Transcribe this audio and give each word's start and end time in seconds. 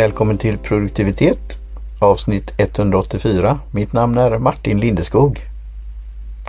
Välkommen 0.00 0.38
till 0.38 0.58
produktivitet 0.58 1.58
avsnitt 1.98 2.52
184. 2.56 3.58
Mitt 3.70 3.92
namn 3.92 4.18
är 4.18 4.38
Martin 4.38 4.80
Lindeskog. 4.80 5.40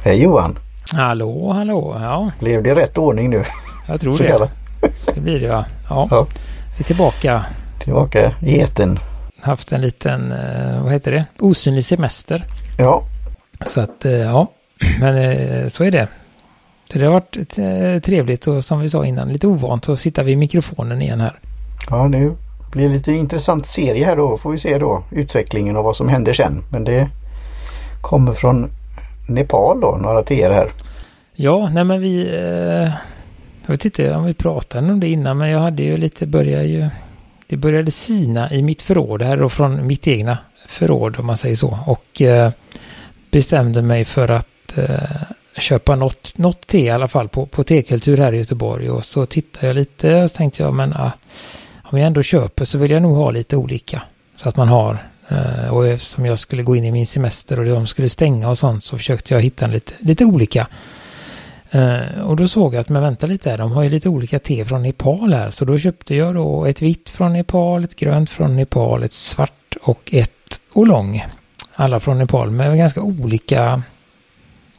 Hej 0.03 0.21
Johan! 0.21 0.59
Hallå, 0.93 1.51
hallå, 1.51 1.97
ja. 2.01 2.31
Blev 2.39 2.63
det 2.63 2.75
rätt 2.75 2.97
ordning 2.97 3.29
nu? 3.29 3.43
Jag 3.87 4.01
tror 4.01 4.17
det. 4.17 4.49
Det 5.15 5.21
blir 5.21 5.39
det 5.39 5.47
va? 5.47 5.65
Ja. 5.89 6.07
ja. 6.11 6.27
Vi 6.77 6.79
är 6.79 6.83
tillbaka. 6.83 7.45
Tillbaka 7.79 8.35
i 8.41 8.59
eten. 8.59 8.99
Haft 9.39 9.71
en 9.71 9.81
liten, 9.81 10.31
eh, 10.31 10.83
vad 10.83 10.91
heter 10.91 11.11
det, 11.11 11.25
osynlig 11.39 11.85
semester. 11.85 12.45
Ja. 12.77 13.03
Så 13.65 13.81
att, 13.81 14.05
eh, 14.05 14.11
ja, 14.11 14.51
men 14.99 15.15
eh, 15.17 15.67
så 15.67 15.83
är 15.83 15.91
det. 15.91 16.07
Så 16.91 16.99
det 16.99 17.05
har 17.05 17.13
varit 17.13 17.55
trevligt 18.05 18.47
och 18.47 18.65
som 18.65 18.79
vi 18.79 18.89
sa 18.89 19.05
innan, 19.05 19.33
lite 19.33 19.47
ovant 19.47 19.89
att 19.89 19.99
sitta 19.99 20.23
vid 20.23 20.37
mikrofonen 20.37 21.01
igen 21.01 21.19
här. 21.21 21.39
Ja, 21.89 22.07
nu 22.07 22.35
blir 22.71 22.89
lite 22.89 23.11
intressant 23.11 23.67
serie 23.67 24.05
här 24.05 24.15
då. 24.15 24.37
Får 24.37 24.51
vi 24.51 24.57
se 24.57 24.77
då 24.77 25.03
utvecklingen 25.11 25.77
och 25.77 25.83
vad 25.83 25.95
som 25.95 26.09
händer 26.09 26.33
sen. 26.33 26.63
Men 26.69 26.83
det 26.83 27.09
kommer 28.01 28.33
från 28.33 28.71
Nepal 29.29 29.81
då, 29.81 29.97
några 30.01 30.23
till 30.23 30.39
er 30.39 30.49
här. 30.49 30.71
Ja, 31.33 31.69
nej 31.69 31.83
men 31.83 32.01
vi... 32.01 32.21
Eh, 32.21 32.91
jag 33.65 33.71
vet 33.71 33.85
inte 33.85 34.15
om 34.15 34.25
vi 34.25 34.33
pratade 34.33 34.91
om 34.91 34.99
det 34.99 35.07
innan 35.07 35.37
men 35.37 35.49
jag 35.49 35.59
hade 35.59 35.83
ju 35.83 35.97
lite, 35.97 36.27
började 36.27 36.65
ju... 36.65 36.89
Det 37.47 37.57
började 37.57 37.91
sina 37.91 38.51
i 38.51 38.63
mitt 38.63 38.81
förråd 38.81 39.21
här 39.21 39.41
och 39.41 39.51
från 39.51 39.87
mitt 39.87 40.07
egna 40.07 40.37
förråd 40.67 41.19
om 41.19 41.25
man 41.25 41.37
säger 41.37 41.55
så. 41.55 41.79
Och 41.85 42.21
eh, 42.21 42.51
bestämde 43.31 43.81
mig 43.81 44.05
för 44.05 44.31
att 44.31 44.77
eh, 44.77 45.21
köpa 45.57 45.95
något, 45.95 46.37
något 46.37 46.67
te 46.67 46.79
i 46.79 46.89
alla 46.89 47.07
fall 47.07 47.29
på, 47.29 47.45
på 47.45 47.63
tekultur 47.63 48.17
här 48.17 48.33
i 48.33 48.37
Göteborg. 48.37 48.89
Och 48.89 49.05
så 49.05 49.25
tittade 49.25 49.67
jag 49.67 49.75
lite 49.75 50.23
och 50.23 50.31
så 50.31 50.37
tänkte 50.37 50.63
jag 50.63 50.73
men 50.73 50.93
ah, 50.93 51.11
om 51.91 51.99
jag 51.99 52.07
ändå 52.07 52.23
köper 52.23 52.65
så 52.65 52.77
vill 52.77 52.91
jag 52.91 53.01
nog 53.01 53.15
ha 53.15 53.31
lite 53.31 53.57
olika. 53.57 54.01
Så 54.35 54.49
att 54.49 54.57
man 54.57 54.67
har, 54.67 54.97
eh, 55.27 55.73
och 55.73 55.87
eftersom 55.87 56.25
jag 56.25 56.39
skulle 56.39 56.63
gå 56.63 56.75
in 56.75 56.85
i 56.85 56.91
min 56.91 57.07
semester 57.07 57.59
och 57.59 57.65
de 57.65 57.87
skulle 57.87 58.09
stänga 58.09 58.49
och 58.49 58.57
sånt 58.57 58.83
så 58.83 58.97
försökte 58.97 59.33
jag 59.33 59.41
hitta 59.41 59.67
lite, 59.67 59.93
lite 59.99 60.25
olika. 60.25 60.67
Eh, 61.71 62.21
och 62.25 62.35
då 62.35 62.47
såg 62.47 62.73
jag 62.73 62.79
att, 62.81 62.89
men 62.89 63.01
vänta 63.01 63.27
lite 63.27 63.49
här, 63.49 63.57
de 63.57 63.71
har 63.71 63.83
ju 63.83 63.89
lite 63.89 64.09
olika 64.09 64.39
te 64.39 64.65
från 64.65 64.83
Nepal 64.83 65.33
här. 65.33 65.49
Så 65.49 65.65
då 65.65 65.77
köpte 65.77 66.15
jag 66.15 66.35
då 66.35 66.65
ett 66.65 66.81
vitt 66.81 67.09
från 67.09 67.33
Nepal, 67.33 67.83
ett 67.83 67.95
grönt 67.95 68.29
från 68.29 68.55
Nepal, 68.55 69.03
ett 69.03 69.13
svart 69.13 69.75
och 69.81 70.09
ett 70.13 70.61
oolong. 70.73 71.25
Alla 71.73 71.99
från 71.99 72.17
Nepal 72.17 72.51
med 72.51 72.77
ganska 72.77 73.01
olika 73.01 73.83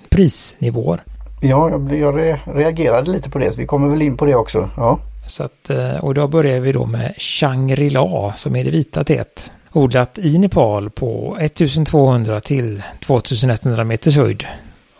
prisnivåer. 0.08 1.02
Ja, 1.40 1.70
jag 1.90 2.38
reagerade 2.46 3.10
lite 3.10 3.30
på 3.30 3.38
det, 3.38 3.52
så 3.52 3.58
vi 3.58 3.66
kommer 3.66 3.88
väl 3.88 4.02
in 4.02 4.16
på 4.16 4.24
det 4.24 4.34
också. 4.34 4.70
Ja. 4.77 4.98
Så 5.26 5.42
att, 5.42 5.70
eh, 5.70 5.96
och 5.96 6.14
då 6.14 6.28
börjar 6.28 6.60
vi 6.60 6.72
då 6.72 6.86
med 6.86 7.14
Shangri-La 7.18 8.32
som 8.36 8.56
är 8.56 8.64
det 8.64 8.70
vita 8.70 9.04
teet. 9.04 9.52
Odlat 9.72 10.18
i 10.18 10.38
Nepal 10.38 10.90
på 10.90 11.36
1200 11.40 12.40
till 12.40 12.82
2100 13.00 13.84
meters 13.84 14.16
höjd. 14.16 14.44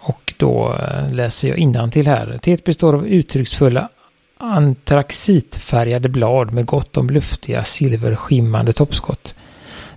Och 0.01 0.35
då 0.37 0.77
eh, 0.81 1.15
läser 1.15 1.49
jag 1.49 1.93
till 1.93 2.07
här. 2.07 2.39
Teet 2.43 2.65
består 2.65 2.95
av 2.95 3.07
uttrycksfulla 3.07 3.89
antraxitfärgade 4.43 6.09
blad 6.09 6.53
med 6.53 6.67
gott 6.67 6.97
om 6.97 7.11
luftiga 7.11 7.65
silverskimmande 7.65 8.73
toppskott. 8.73 9.35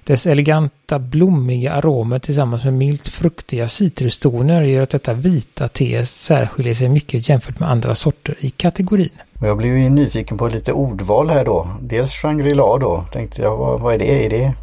Dess 0.03 0.27
eleganta 0.27 0.99
blommiga 0.99 1.73
aromer 1.73 2.19
tillsammans 2.19 2.63
med 2.63 2.73
milt 2.73 3.07
fruktiga 3.07 3.67
citrustoner 3.67 4.61
gör 4.61 4.83
att 4.83 4.89
detta 4.89 5.13
vita 5.13 5.67
te 5.67 6.05
särskiljer 6.05 6.73
sig 6.73 6.89
mycket 6.89 7.29
jämfört 7.29 7.59
med 7.59 7.71
andra 7.71 7.95
sorter 7.95 8.35
i 8.39 8.49
kategorin. 8.49 9.09
Jag 9.41 9.57
blev 9.57 9.77
ju 9.77 9.89
nyfiken 9.89 10.37
på 10.37 10.47
lite 10.47 10.73
ordval 10.73 11.29
här 11.29 11.45
då. 11.45 11.67
Dels 11.81 12.11
Shangri-La 12.11 12.77
då. 12.77 13.05
Tänkte 13.11 13.41
jag, 13.41 13.57
vad, 13.57 13.79
vad 13.79 13.93
är 13.93 13.97
det? 13.97 14.25
Är 14.25 14.29
det? 14.29 14.53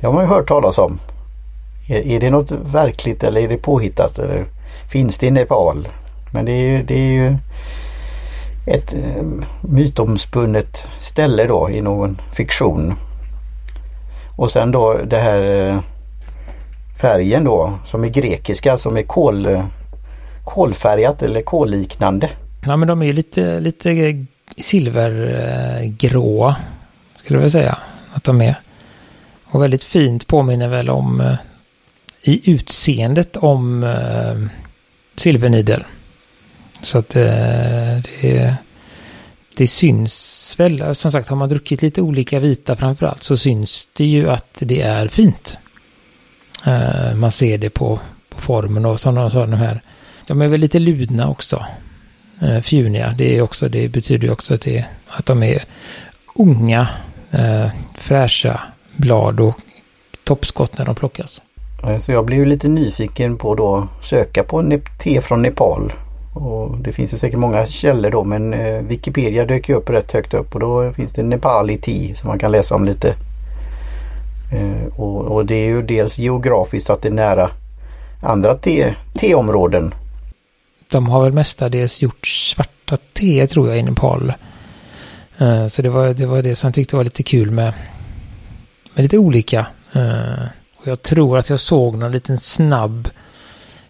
Det 0.00 0.06
har 0.06 0.12
man 0.12 0.22
ju 0.22 0.28
hört 0.28 0.48
talas 0.48 0.78
om. 0.78 0.98
Är, 1.88 2.06
är, 2.06 2.20
det 2.20 2.30
något 2.30 2.52
verkligt 2.52 3.22
eller 3.22 3.40
är 3.40 3.48
det 3.48 3.56
påhittat? 3.56 4.18
Eller 4.18 4.44
finns 4.90 5.18
det 5.18 5.26
i 5.26 5.30
Nepal? 5.30 5.88
Men 6.32 6.44
det 6.44 6.52
är 6.52 6.68
ju, 6.68 6.82
det 6.82 6.94
är 6.94 7.12
ju 7.12 7.36
ett 8.66 8.94
eh, 8.94 9.22
mytomspunnet 9.60 10.88
ställe 10.98 11.46
då 11.46 11.70
i 11.70 11.80
någon 11.80 12.20
fiktion. 12.32 12.94
Och 14.36 14.50
sen 14.50 14.70
då 14.70 14.98
det 15.06 15.18
här 15.18 15.68
eh, 15.68 15.80
färgen 17.00 17.44
då 17.44 17.72
som 17.84 18.04
är 18.04 18.08
grekiska 18.08 18.76
som 18.76 18.96
är 18.96 19.02
kol, 19.02 19.46
eh, 19.46 19.64
kolfärgat 20.44 21.22
eller 21.22 21.42
kolliknande. 21.42 22.30
Ja 22.66 22.76
men 22.76 22.88
de 22.88 23.02
är 23.02 23.06
ju 23.06 23.12
lite, 23.12 23.60
lite 23.60 24.26
silvergråa 24.56 26.56
skulle 27.16 27.40
jag 27.40 27.52
säga 27.52 27.78
att 28.12 28.24
de 28.24 28.42
är. 28.42 28.60
Och 29.44 29.62
väldigt 29.62 29.84
fint 29.84 30.26
påminner 30.26 30.68
väl 30.68 30.90
om 30.90 31.20
eh, 31.20 31.36
i 32.22 32.50
utseendet 32.50 33.36
om 33.36 33.82
eh, 33.82 34.36
uh, 34.36 34.46
silvernidel. 35.16 35.84
Så 36.82 36.98
att 36.98 37.16
uh, 37.16 37.22
det, 37.22 38.56
det 39.56 39.66
syns 39.66 40.54
väl. 40.58 40.94
Som 40.94 41.12
sagt 41.12 41.28
har 41.28 41.36
man 41.36 41.48
druckit 41.48 41.82
lite 41.82 42.02
olika 42.02 42.40
vita 42.40 42.76
framförallt 42.76 43.22
så 43.22 43.36
syns 43.36 43.88
det 43.92 44.04
ju 44.04 44.30
att 44.30 44.56
det 44.58 44.82
är 44.82 45.08
fint. 45.08 45.58
Uh, 46.66 47.14
man 47.14 47.32
ser 47.32 47.58
det 47.58 47.70
på, 47.70 48.00
på 48.28 48.40
formen 48.40 48.84
och 48.84 49.00
som 49.00 49.14
de 49.14 49.30
sa 49.30 49.46
de 49.46 49.52
här. 49.52 49.80
De 50.26 50.42
är 50.42 50.48
väl 50.48 50.60
lite 50.60 50.78
ludna 50.78 51.28
också 51.28 51.66
eh, 52.40 52.60
fjuniga. 52.60 53.14
Det, 53.18 53.36
är 53.36 53.42
också, 53.42 53.68
det 53.68 53.88
betyder 53.88 54.26
ju 54.26 54.32
också 54.32 54.54
att, 54.54 54.60
det, 54.60 54.84
att 55.06 55.26
de 55.26 55.42
är 55.42 55.64
unga, 56.34 56.88
eh, 57.30 57.66
fräscha 57.94 58.60
blad 58.96 59.40
och 59.40 59.54
toppskott 60.24 60.78
när 60.78 60.84
de 60.84 60.94
plockas. 60.94 61.40
Så 62.00 62.12
jag 62.12 62.26
blev 62.26 62.46
lite 62.46 62.68
nyfiken 62.68 63.36
på 63.36 63.54
då 63.54 63.88
söka 64.02 64.44
på 64.44 64.78
te 64.98 65.20
från 65.20 65.42
Nepal. 65.42 65.92
Och 66.34 66.78
det 66.78 66.92
finns 66.92 67.12
ju 67.12 67.16
säkert 67.16 67.38
många 67.38 67.66
källor 67.66 68.10
då 68.10 68.24
men 68.24 68.54
eh, 68.54 68.82
Wikipedia 68.82 69.44
dök 69.44 69.68
ju 69.68 69.74
upp 69.74 69.90
rätt 69.90 70.12
högt 70.12 70.34
upp 70.34 70.54
och 70.54 70.60
då 70.60 70.92
finns 70.92 71.12
det 71.12 71.22
Nepali 71.22 71.78
te 71.78 72.14
som 72.14 72.28
man 72.28 72.38
kan 72.38 72.52
läsa 72.52 72.74
om 72.74 72.84
lite. 72.84 73.14
Eh, 74.52 74.86
och, 74.96 75.20
och, 75.20 75.46
det 75.46 75.54
är 75.54 75.66
ju 75.66 75.82
dels 75.82 76.18
geografiskt 76.18 76.90
att 76.90 77.02
det 77.02 77.08
är 77.08 77.12
nära 77.12 77.50
andra 78.22 78.54
te, 78.54 78.94
teområden 79.14 79.94
de 80.90 81.06
har 81.06 81.22
väl 81.22 81.32
mestadels 81.32 82.02
gjort 82.02 82.26
svarta 82.26 82.96
te 83.12 83.46
tror 83.46 83.68
jag 83.68 83.78
i 83.78 83.82
Nepal. 83.82 84.32
Uh, 85.40 85.48
eh, 85.48 85.68
så 85.68 85.82
det 85.82 85.88
var, 85.88 86.14
det 86.14 86.26
var 86.26 86.42
det 86.42 86.56
som 86.56 86.68
jag 86.68 86.74
tyckte 86.74 86.96
var 86.96 87.04
lite 87.04 87.22
kul 87.22 87.50
med, 87.50 87.72
med 88.94 89.02
lite 89.02 89.18
olika. 89.18 89.66
Uh, 89.96 90.44
och 90.76 90.86
jag 90.86 91.02
tror 91.02 91.38
att 91.38 91.50
jag 91.50 91.60
såg 91.60 91.98
någon 91.98 92.12
liten 92.12 92.38
snabb 92.38 93.08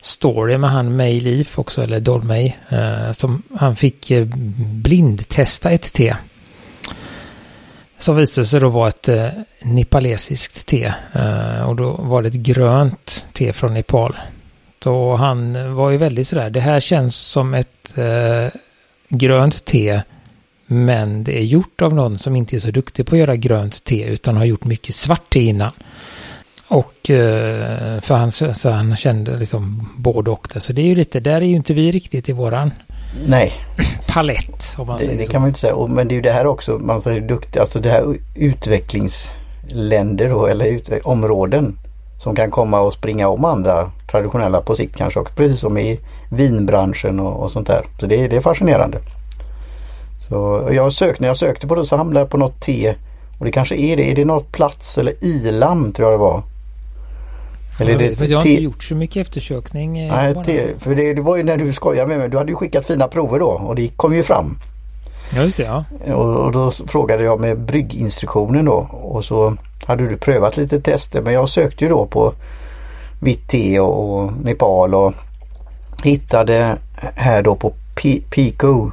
story 0.01 0.59
med 0.59 0.71
han 0.71 0.97
May 0.97 1.21
Leaf 1.21 1.59
också, 1.59 1.83
eller 1.83 2.01
Dolmay, 2.01 2.53
uh, 2.73 3.13
som 3.13 3.43
han 3.59 3.77
fick 3.77 4.13
blindtesta 4.57 5.71
ett 5.71 5.93
te. 5.93 6.17
Som 7.99 8.17
visade 8.17 8.47
sig 8.47 8.61
då 8.61 8.69
vara 8.69 8.89
ett 8.89 9.09
uh, 9.09 9.29
nepalesiskt 9.63 10.67
te. 10.67 10.93
och 11.67 11.77
då 11.77 11.93
var 11.93 12.23
det 12.23 12.29
ett 12.29 12.35
grönt 12.35 13.27
te 13.33 13.53
från 13.53 13.75
Nepal. 13.75 14.17
Och 14.87 15.19
han 15.19 15.75
var 15.75 15.91
ju 15.91 15.97
väldigt 15.97 16.29
sådär, 16.29 16.51
det 16.51 16.61
här 16.61 16.81
känns 16.81 17.17
som 17.17 17.55
ett 17.55 17.99
eh, 17.99 18.61
grönt 19.09 19.65
te. 19.65 20.03
Men 20.67 21.25
det 21.25 21.39
är 21.39 21.43
gjort 21.43 21.83
av 21.83 21.95
någon 21.95 22.19
som 22.19 22.37
inte 22.37 22.57
är 22.57 22.61
så 22.61 22.71
duktig 22.71 23.07
på 23.07 23.15
att 23.15 23.21
göra 23.21 23.37
grönt 23.37 23.85
te 23.85 24.03
utan 24.03 24.37
har 24.37 24.45
gjort 24.45 24.65
mycket 24.65 24.95
svart 24.95 25.33
te 25.33 25.41
innan. 25.41 25.73
Och 26.69 27.11
eh, 27.11 28.01
för 28.01 28.15
han, 28.15 28.31
så 28.31 28.71
han 28.71 28.97
kände 28.97 29.37
liksom 29.37 29.89
både 29.97 30.31
och 30.31 30.49
det. 30.55 30.61
Så 30.61 30.73
det 30.73 30.83
är 30.83 30.87
ju 30.87 30.95
lite, 30.95 31.21
där 31.21 31.35
är 31.35 31.41
ju 31.41 31.57
inte 31.57 31.75
vi 31.75 31.93
riktigt 31.93 32.29
i 32.29 32.33
våran 32.33 32.71
Nej. 33.27 33.53
palett. 34.07 34.75
Om 34.79 34.87
man 34.87 34.99
det, 34.99 35.05
säger 35.05 35.19
det 35.19 35.25
så. 35.25 35.33
kan 35.33 35.41
man 35.41 35.49
inte 35.49 35.61
säga. 35.61 35.87
Men 35.89 36.09
det 36.09 36.15
är 36.15 36.17
ju 36.17 36.23
det 36.23 36.33
här 36.33 36.47
också, 36.47 36.79
man 36.79 37.01
säger 37.03 37.21
duktig, 37.21 37.61
alltså 37.61 37.81
det 37.81 37.91
här 37.91 38.17
utvecklingsländer 38.35 40.29
då, 40.29 40.47
eller 40.47 40.67
utve 40.67 41.01
områden 41.01 41.79
som 42.21 42.35
kan 42.35 42.51
komma 42.51 42.81
och 42.81 42.93
springa 42.93 43.29
om 43.29 43.45
andra 43.45 43.91
traditionella 44.11 44.61
på 44.61 44.75
sikt 44.75 44.97
kanske 44.97 45.21
också. 45.21 45.35
Precis 45.35 45.61
som 45.61 45.79
i 45.79 46.01
vinbranschen 46.31 47.21
och, 47.21 47.43
och 47.43 47.51
sånt 47.51 47.67
där. 47.67 47.85
Så 48.01 48.07
det, 48.07 48.29
det 48.29 48.37
är 48.37 48.41
fascinerande. 48.41 48.99
Så 50.29 50.69
jag 50.73 50.93
sökte, 50.93 51.23
när 51.23 51.29
jag 51.29 51.37
sökte 51.37 51.67
på 51.67 51.75
det 51.75 51.85
så 51.85 51.97
hamnade 51.97 52.21
jag 52.21 52.31
på 52.31 52.37
något 52.37 52.61
T. 52.61 52.95
Och 53.39 53.45
det 53.45 53.53
kanske 53.53 53.77
är 53.77 53.97
det. 53.97 54.11
Är 54.11 54.15
det 54.15 54.25
något 54.25 54.53
plats 54.53 54.99
eller 54.99 55.25
ilam 55.25 55.93
tror 55.93 56.11
jag 56.11 56.21
det 56.21 56.23
var. 56.23 56.43
Eller 57.81 57.99
det, 57.99 58.17
för 58.17 58.25
jag 58.25 58.41
har 58.41 58.47
inte 58.47 58.63
gjort 58.63 58.83
så 58.85 58.95
mycket 58.95 59.27
eftersökning. 59.27 59.99
Eh, 59.99 60.15
Nej, 60.15 60.75
för 60.79 60.95
det, 60.95 61.15
det, 61.15 61.23
var 61.23 61.37
ju 61.37 61.43
när 61.43 61.57
du 61.57 61.73
skojade 61.73 62.09
med 62.09 62.19
mig. 62.19 62.29
Du 62.29 62.39
hade 62.39 62.51
ju 62.51 62.57
skickat 62.57 62.87
fina 62.87 63.09
prover 63.09 63.39
då 63.39 63.49
och 63.49 63.75
det 63.75 63.89
kom 63.89 64.15
ju 64.15 64.23
fram. 64.23 64.59
Ja 65.37 65.43
just 65.43 65.57
det 65.57 65.63
ja. 65.63 65.85
Och, 66.15 66.37
och 66.37 66.53
då 66.53 66.71
frågade 66.71 67.25
jag 67.25 67.41
med 67.41 67.59
brygginstruktionen 67.59 68.65
då 68.65 68.89
och 68.93 69.25
så 69.25 69.57
hade 69.91 70.09
du 70.09 70.17
prövat 70.17 70.57
lite 70.57 70.81
tester 70.81 71.21
men 71.21 71.33
jag 71.33 71.49
sökte 71.49 71.85
ju 71.85 71.91
då 71.91 72.07
på 72.07 72.35
vitt 73.21 73.49
te 73.49 73.81
och 73.81 74.33
Nepal 74.33 74.95
och 74.95 75.13
hittade 76.05 76.77
här 77.15 77.43
då 77.43 77.55
på 77.55 77.73
Pico 78.31 78.91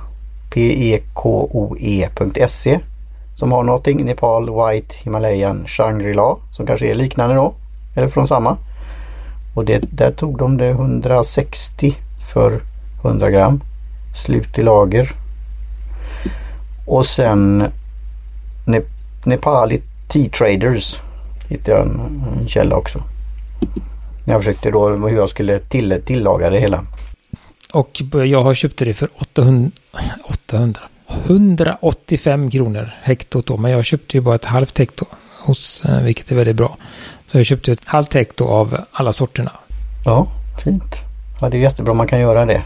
som 3.36 3.52
har 3.52 3.64
någonting. 3.64 4.06
Nepal, 4.06 4.50
White, 4.50 4.96
Himalayan, 5.04 5.64
Shangri-La 5.68 6.38
som 6.52 6.66
kanske 6.66 6.88
är 6.88 6.96
liknande 6.96 7.36
då. 7.36 7.54
Eller 7.96 8.08
från 8.08 8.28
samma. 8.28 8.58
Och 9.56 9.66
det, 9.66 9.84
där 9.92 10.12
tog 10.12 10.38
de 10.38 10.58
det 10.58 10.70
160 10.70 11.96
för 12.34 12.62
100 13.04 13.30
gram. 13.30 13.64
Slut 14.16 14.58
i 14.58 14.64
lager. 14.64 15.12
Och 16.86 17.06
sen 17.06 17.68
ne 18.66 18.82
Nepali 19.24 19.82
Tea 20.08 20.30
Traders 20.30 21.02
hittade 21.50 21.78
jag 21.78 21.88
en, 21.88 22.24
en 22.40 22.48
källa 22.48 22.76
också. 22.76 23.04
Jag 24.26 24.40
försökte 24.40 24.72
då 24.72 24.90
hur 24.90 25.18
jag 25.18 25.30
skulle 25.30 25.60
till, 25.60 26.02
tillaga 26.06 26.50
det 26.50 26.60
hela. 26.60 26.84
Och 27.74 28.02
jag 28.14 28.44
har 28.44 28.54
köpt 28.54 28.78
det 28.78 28.94
för 28.94 29.10
800, 29.16 29.72
800 30.30 30.82
185 31.08 32.52
kronor 32.52 32.92
hektot 33.02 33.48
då. 33.48 33.58
Men 33.58 33.72
jag 33.72 33.86
köpte 33.86 34.18
ju 34.18 34.22
bara 34.22 34.36
ett 34.36 34.46
halvt 34.46 34.78
hekto 34.78 35.06
hos, 35.46 35.86
eh, 35.86 36.02
vilket 36.02 36.32
är 36.32 36.36
väldigt 36.36 36.56
bra. 36.56 36.78
Så 37.26 37.38
jag 37.38 37.46
köpte 37.46 37.72
ett 37.72 37.86
halvt 37.86 38.14
hekto 38.14 38.48
av 38.48 38.78
alla 38.92 39.14
sorterna. 39.14 39.52
Ja, 40.06 40.28
fint. 40.64 41.04
Ja, 41.42 41.50
det 41.50 41.58
är 41.58 41.62
jättebra 41.62 41.94
man 41.94 42.08
kan 42.08 42.20
göra 42.20 42.46
det. 42.46 42.64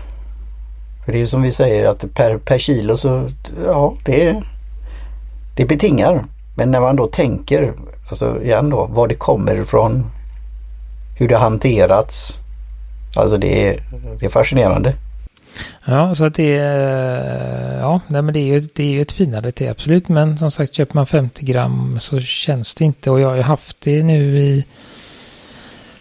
För 1.06 1.12
det 1.12 1.22
är 1.22 1.26
som 1.26 1.42
vi 1.42 1.52
säger 1.52 1.86
att 1.86 2.14
per, 2.14 2.38
per 2.38 2.58
kilo 2.58 2.98
så, 2.98 3.30
ja, 3.66 3.94
det, 4.06 4.44
det 5.56 5.66
betingar. 5.66 6.26
Men 6.58 6.72
när 6.72 6.80
man 6.80 6.96
då 6.96 7.08
tänker, 7.08 7.74
alltså 8.10 8.44
igen 8.44 8.70
då, 8.70 8.86
var 8.86 9.08
det 9.08 9.16
kommer 9.16 9.56
ifrån, 9.56 10.06
hur 11.20 11.28
det 11.28 11.36
har 11.36 11.42
hanterats. 11.42 12.40
Alltså 13.16 13.38
det 13.38 13.68
är, 13.68 13.84
det 14.20 14.26
är 14.26 14.30
fascinerande. 14.30 14.96
Ja, 15.86 16.16
så 16.16 16.26
att 16.26 16.34
det 16.34 16.58
är, 16.58 17.80
ja, 17.80 18.00
nej, 18.08 18.22
men 18.22 18.34
det 18.34 18.40
är 18.40 18.46
ju, 18.46 18.60
det 18.60 18.84
är 18.84 18.88
ju 18.88 19.02
ett 19.02 19.12
finare 19.12 19.52
te 19.52 19.70
absolut. 19.70 20.10
Men 20.10 20.38
som 20.38 20.52
sagt, 20.52 20.74
köper 20.74 20.96
man 20.96 21.06
50 21.06 21.46
gram 21.46 22.00
så 22.00 22.20
känns 22.20 22.76
det 22.76 22.86
inte. 22.86 23.12
Och 23.12 23.20
jag 23.20 23.28
har 23.28 23.36
ju 23.36 23.42
haft 23.42 23.82
det 23.82 24.04
nu 24.04 24.38
i, 24.38 24.66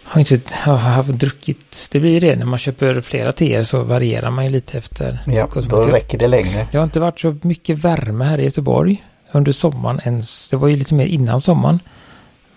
har 0.03 0.19
inte 0.19 0.41
har 0.53 0.77
haft 0.77 1.09
druckit, 1.09 1.89
det 1.91 1.99
blir 1.99 2.11
ju 2.11 2.19
det 2.19 2.35
när 2.35 2.45
man 2.45 2.59
köper 2.59 3.01
flera 3.01 3.31
teer 3.31 3.63
så 3.63 3.83
varierar 3.83 4.29
man 4.29 4.45
ju 4.45 4.51
lite 4.51 4.77
efter. 4.77 5.19
Ja, 5.27 5.47
då 5.69 5.81
räcker 5.81 6.17
det 6.17 6.27
längre. 6.27 6.67
Det 6.71 6.77
har 6.77 6.83
inte 6.83 6.99
varit 6.99 7.19
så 7.19 7.35
mycket 7.41 7.77
värme 7.77 8.25
här 8.25 8.39
i 8.39 8.43
Göteborg 8.43 9.03
under 9.31 9.51
sommaren 9.51 9.99
ens. 10.03 10.47
Det 10.47 10.57
var 10.57 10.67
ju 10.67 10.75
lite 10.75 10.93
mer 10.93 11.05
innan 11.05 11.41
sommaren. 11.41 11.79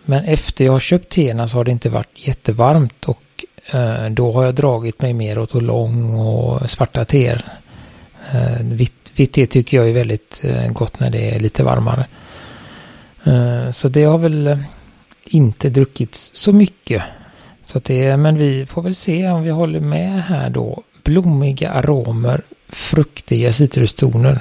Men 0.05 0.25
efter 0.25 0.65
jag 0.65 0.73
har 0.73 0.81
köpt 0.81 1.13
teerna 1.13 1.49
så 1.49 1.57
har 1.57 1.65
det 1.65 1.71
inte 1.71 1.91
varit 1.91 2.27
jättevarmt 2.27 3.05
och 3.05 3.21
Eh, 3.67 4.11
då 4.11 4.33
har 4.33 4.45
jag 4.45 4.55
dragit 4.55 5.03
mig 5.03 5.13
mer 5.13 5.39
åt 5.39 5.55
lång 5.55 6.15
och 6.15 6.71
svarta 6.71 7.05
teer. 7.05 7.45
Eh, 8.33 8.63
vitt, 8.63 9.13
vitt 9.15 9.33
te 9.33 9.47
tycker 9.47 9.77
jag 9.77 9.89
är 9.89 9.93
väldigt 9.93 10.41
eh, 10.45 10.69
gott 10.73 11.01
när 11.01 11.11
det 11.11 11.35
är 11.35 11.41
lite 11.41 11.63
varmare. 11.63 12.07
Eh, 13.25 13.71
så 13.71 13.89
det 13.89 14.05
har 14.05 14.19
väl 14.19 14.47
eh, 14.47 14.59
inte 15.25 15.69
druckits 15.69 16.31
så 16.35 16.53
mycket. 16.53 17.03
Så 17.63 17.79
det, 17.79 18.17
men 18.17 18.39
vi 18.39 18.67
får 18.67 18.83
väl 18.83 18.95
se 18.95 19.29
om 19.29 19.43
vi 19.43 19.51
håller 19.51 19.81
med 19.81 20.25
här 20.25 20.51
då. 20.51 20.83
Blommiga 21.03 21.71
aromer, 21.71 22.43
fruktiga 22.69 23.53
citrustoner. 23.53 24.41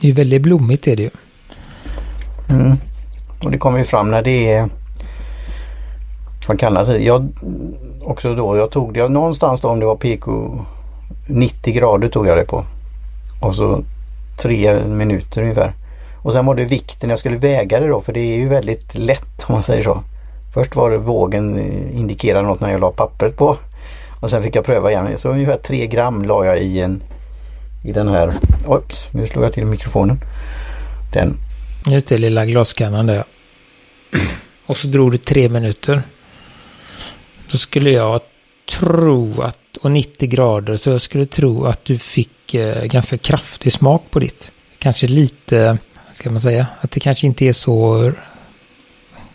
Det 0.00 0.08
är 0.08 0.12
väldigt 0.12 0.42
blommigt 0.42 0.86
är 0.86 0.96
det 0.96 1.02
ju. 1.02 1.10
Mm. 2.48 2.76
Och 3.44 3.50
det 3.50 3.58
kommer 3.58 3.78
ju 3.78 3.84
fram 3.84 4.10
när 4.10 4.22
det 4.22 4.52
är 4.52 4.68
vad 6.48 6.58
kallas 6.58 6.88
det? 6.88 6.98
Jag 6.98 7.28
också 8.02 8.34
då, 8.34 8.56
jag 8.56 8.70
tog 8.70 8.94
det 8.94 9.08
någonstans 9.08 9.60
då 9.60 9.68
om 9.68 9.80
det 9.80 9.86
var 9.86 9.96
PK 9.96 10.50
90 11.26 11.74
grader 11.74 12.08
tog 12.08 12.26
jag 12.26 12.38
det 12.38 12.44
på. 12.44 12.64
Och 13.40 13.54
så 13.54 13.84
tre 14.42 14.84
minuter 14.84 15.42
ungefär. 15.42 15.72
Och 16.22 16.32
sen 16.32 16.46
var 16.46 16.54
det 16.54 16.64
vikten, 16.64 17.10
jag 17.10 17.18
skulle 17.18 17.36
väga 17.36 17.80
det 17.80 17.88
då 17.88 18.00
för 18.00 18.12
det 18.12 18.20
är 18.20 18.36
ju 18.36 18.48
väldigt 18.48 18.94
lätt 18.94 19.44
om 19.46 19.52
man 19.54 19.62
säger 19.62 19.82
så. 19.82 20.02
Först 20.54 20.76
var 20.76 20.90
det 20.90 20.98
vågen 20.98 21.58
indikerade 21.92 22.46
något 22.46 22.60
när 22.60 22.70
jag 22.70 22.80
la 22.80 22.90
pappret 22.90 23.36
på. 23.36 23.56
Och 24.20 24.30
sen 24.30 24.42
fick 24.42 24.56
jag 24.56 24.64
pröva 24.64 24.90
igen. 24.90 25.18
Så 25.18 25.28
ungefär 25.28 25.56
3 25.56 25.86
gram 25.86 26.24
la 26.24 26.44
jag 26.44 26.58
i 26.58 26.80
en 26.80 27.02
i 27.84 27.92
den 27.92 28.08
här. 28.08 28.32
Oops, 28.66 29.08
nu 29.12 29.26
slog 29.26 29.44
jag 29.44 29.52
till 29.52 29.66
mikrofonen. 29.66 30.20
Den. 31.12 31.36
Just 31.86 32.06
det, 32.06 32.18
lilla 32.18 32.46
glaskannan 32.46 33.06
där. 33.06 33.24
Och 34.66 34.76
så 34.76 34.88
drog 34.88 35.12
det 35.12 35.18
tre 35.18 35.48
minuter. 35.48 36.02
Då 37.50 37.58
skulle 37.58 37.90
jag 37.90 38.20
tro 38.68 39.42
att, 39.42 39.76
och 39.82 39.90
90 39.90 40.28
grader, 40.28 40.76
så 40.76 40.90
jag 40.90 41.00
skulle 41.00 41.26
tro 41.26 41.64
att 41.64 41.84
du 41.84 41.98
fick 41.98 42.54
eh, 42.54 42.84
ganska 42.84 43.18
kraftig 43.18 43.72
smak 43.72 44.02
på 44.10 44.18
ditt. 44.18 44.50
Kanske 44.78 45.06
lite, 45.06 45.78
ska 46.12 46.30
man 46.30 46.40
säga, 46.40 46.66
att 46.80 46.90
det 46.90 47.00
kanske 47.00 47.26
inte 47.26 47.44
är 47.44 47.52
så, 47.52 48.12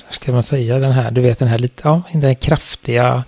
ska 0.10 0.32
man 0.32 0.44
säga, 0.44 0.80
den 0.80 0.92
här, 0.92 1.12
du 1.12 1.22
vet 1.22 1.40
den 1.40 1.48
här 1.48 1.60
lite, 1.60 1.82
ja, 1.86 2.02
den 2.12 2.22
här 2.22 2.34
kraftiga 2.34 3.24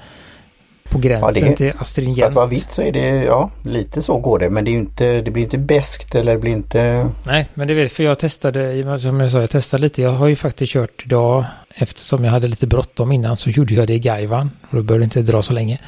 på 0.89 0.97
gränsen 0.97 1.43
ja, 1.43 1.49
det, 1.49 1.55
till 1.55 1.73
astringent. 1.77 2.19
För 2.19 2.27
att 2.27 2.35
vara 2.35 2.45
vitt 2.45 2.71
så 2.71 2.81
är 2.81 2.91
det, 2.91 3.23
ja, 3.23 3.51
lite 3.63 4.01
så 4.01 4.17
går 4.17 4.39
det. 4.39 4.49
Men 4.49 4.65
det, 4.65 4.71
är 4.71 4.73
inte, 4.73 5.21
det 5.21 5.31
blir 5.31 5.43
inte 5.43 5.57
bäst 5.57 6.15
eller 6.15 6.33
det 6.33 6.39
blir 6.39 6.51
inte... 6.51 7.09
Nej, 7.23 7.49
men 7.53 7.67
det 7.67 7.73
vet 7.73 7.91
för 7.91 8.03
jag 8.03 8.19
testade, 8.19 8.97
som 8.97 9.19
jag 9.19 9.31
sa, 9.31 9.39
jag 9.39 9.49
testade 9.49 9.81
lite. 9.81 10.01
Jag 10.01 10.11
har 10.11 10.27
ju 10.27 10.35
faktiskt 10.35 10.73
kört 10.73 11.05
idag, 11.05 11.45
eftersom 11.75 12.23
jag 12.23 12.31
hade 12.31 12.47
lite 12.47 12.67
bråttom 12.67 13.11
innan, 13.11 13.37
så 13.37 13.49
gjorde 13.49 13.73
jag 13.73 13.87
det 13.87 13.93
i 13.93 13.99
Gaivan. 13.99 14.51
Och 14.69 14.83
då 14.83 14.97
det 14.97 15.03
inte 15.03 15.21
dra 15.21 15.41
så 15.41 15.53
länge. 15.53 15.79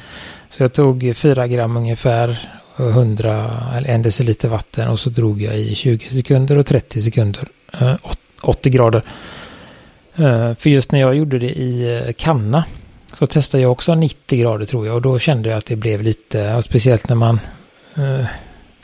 Så 0.50 0.62
jag 0.62 0.72
tog 0.72 1.12
4 1.16 1.46
gram 1.46 1.76
ungefär, 1.76 2.50
100 2.78 3.50
eller 3.76 3.88
1 3.88 4.02
deciliter 4.02 4.48
vatten 4.48 4.88
och 4.88 5.00
så 5.00 5.10
drog 5.10 5.42
jag 5.42 5.58
i 5.58 5.74
20 5.74 6.10
sekunder 6.10 6.58
och 6.58 6.66
30 6.66 7.02
sekunder, 7.02 7.48
80 8.42 8.68
eh, 8.68 8.72
grader. 8.72 9.02
Eh, 10.16 10.54
för 10.54 10.70
just 10.70 10.92
när 10.92 11.00
jag 11.00 11.14
gjorde 11.14 11.38
det 11.38 11.50
i 11.50 11.96
eh, 11.96 12.12
kanna 12.12 12.64
så 13.14 13.26
testade 13.26 13.62
jag 13.62 13.72
också 13.72 13.94
90 13.94 14.40
grader 14.40 14.66
tror 14.66 14.86
jag 14.86 14.96
och 14.96 15.02
då 15.02 15.18
kände 15.18 15.48
jag 15.48 15.58
att 15.58 15.66
det 15.66 15.76
blev 15.76 16.02
lite, 16.02 16.62
speciellt 16.62 17.08
när 17.08 17.16
man 17.16 17.40
eh, 17.94 18.24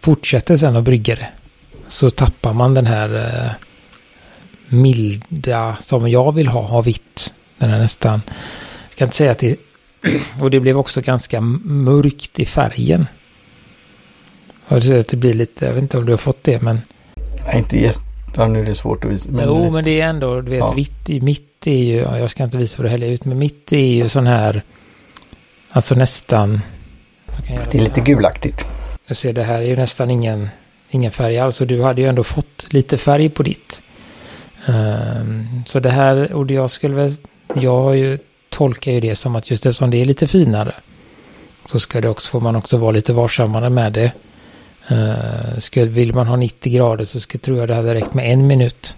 fortsätter 0.01 0.57
sen 0.57 0.77
och 0.77 0.83
brygger 0.83 1.17
det. 1.17 1.29
Så 1.89 2.11
tappar 2.11 2.53
man 2.53 2.75
den 2.75 2.87
här 2.87 3.15
eh, 3.15 3.51
milda 4.69 5.77
som 5.81 6.09
jag 6.09 6.35
vill 6.35 6.49
ha 6.49 6.69
av 6.69 6.85
vitt. 6.85 7.35
Den 7.59 7.71
är 7.71 7.79
nästan, 7.79 8.23
jag 8.85 8.93
ska 8.93 9.05
inte 9.05 9.17
säga 9.17 9.33
att 9.33 9.39
det, 9.39 9.57
och 10.41 10.51
det 10.51 10.61
blev 10.61 10.79
också 10.79 11.01
ganska 11.01 11.41
mörkt 11.41 12.41
i 12.41 12.47
färgen. 12.47 13.07
Jag 14.69 15.01
att 15.01 15.09
det 15.09 15.17
blir 15.17 15.35
lite, 15.35 15.67
jag 15.67 15.73
vet 15.73 15.83
inte 15.83 15.99
om 15.99 16.07
du 16.07 16.13
har 16.13 16.19
fått 16.19 16.45
det 16.45 16.63
men. 16.63 16.81
Nej, 17.47 17.59
inte 17.59 17.77
jätte, 17.77 18.01
ja, 18.37 18.47
nu 18.47 18.61
är 18.61 18.65
det 18.65 18.75
svårt 18.75 19.05
att 19.05 19.11
visa. 19.11 19.31
Men 19.31 19.45
jo, 19.47 19.71
men 19.71 19.85
det 19.85 20.01
är 20.01 20.09
ändå, 20.09 20.41
du 20.41 20.51
vet, 20.51 20.59
ja. 20.59 21.15
i 21.15 21.21
mitt 21.21 21.67
är 21.67 21.85
ju, 21.85 21.97
jag 21.97 22.31
ska 22.31 22.45
inte 22.45 22.59
visa 22.59 22.79
vad 22.79 22.87
det 22.87 22.91
häller 22.91 23.07
ut, 23.07 23.25
men 23.25 23.39
mitt 23.39 23.73
är 23.73 23.95
ju 23.95 24.09
sån 24.09 24.27
här, 24.27 24.63
alltså 25.71 25.95
nästan. 25.95 26.61
Det 27.73 27.79
är 27.79 27.83
lite 27.83 28.01
gulaktigt. 28.01 28.67
Du 29.09 29.15
ser, 29.15 29.33
det 29.33 29.43
här 29.43 29.63
är 29.63 29.67
ju 29.67 29.77
nästan 29.77 30.11
ingen, 30.11 30.49
ingen 30.91 31.11
färg 31.11 31.39
alls 31.39 31.61
och 31.61 31.67
du 31.67 31.83
hade 31.83 32.01
ju 32.01 32.09
ändå 32.09 32.25
fått 32.25 32.67
lite 32.71 32.97
färg 32.97 33.29
på 33.29 33.43
ditt. 33.43 33.81
Um, 34.69 35.63
så 35.67 35.81
det 35.81 35.91
här, 35.91 36.33
och 36.33 36.51
jag 36.51 36.71
skulle 36.71 36.95
väl, 36.95 37.13
jag 37.55 37.97
ju, 37.97 38.19
tolkar 38.49 38.93
ju 38.93 39.01
det 39.01 39.17
som 39.17 39.37
att 39.37 39.51
just 39.51 39.67
eftersom 39.67 39.91
det 39.91 40.01
är 40.03 40.05
lite 40.05 40.27
finare 40.27 40.75
så 41.65 41.79
ska 41.79 42.01
det 42.01 42.09
också, 42.09 42.31
får 42.31 42.41
man 42.41 42.57
också 42.57 42.77
vara 42.77 42.91
lite 42.91 43.13
varsammare 43.13 43.71
med 43.71 43.93
det. 43.93 44.13
Uh, 44.91 45.59
skulle, 45.59 45.91
vill 45.91 46.15
man 46.15 46.27
ha 46.27 46.37
90 46.37 46.73
grader 46.73 47.05
så 47.05 47.21
skulle, 47.21 47.41
tror 47.41 47.59
jag 47.59 47.69
det 47.69 47.75
hade 47.75 47.95
räckt 47.95 48.15
med 48.15 48.33
en 48.33 48.47
minut. 48.47 48.97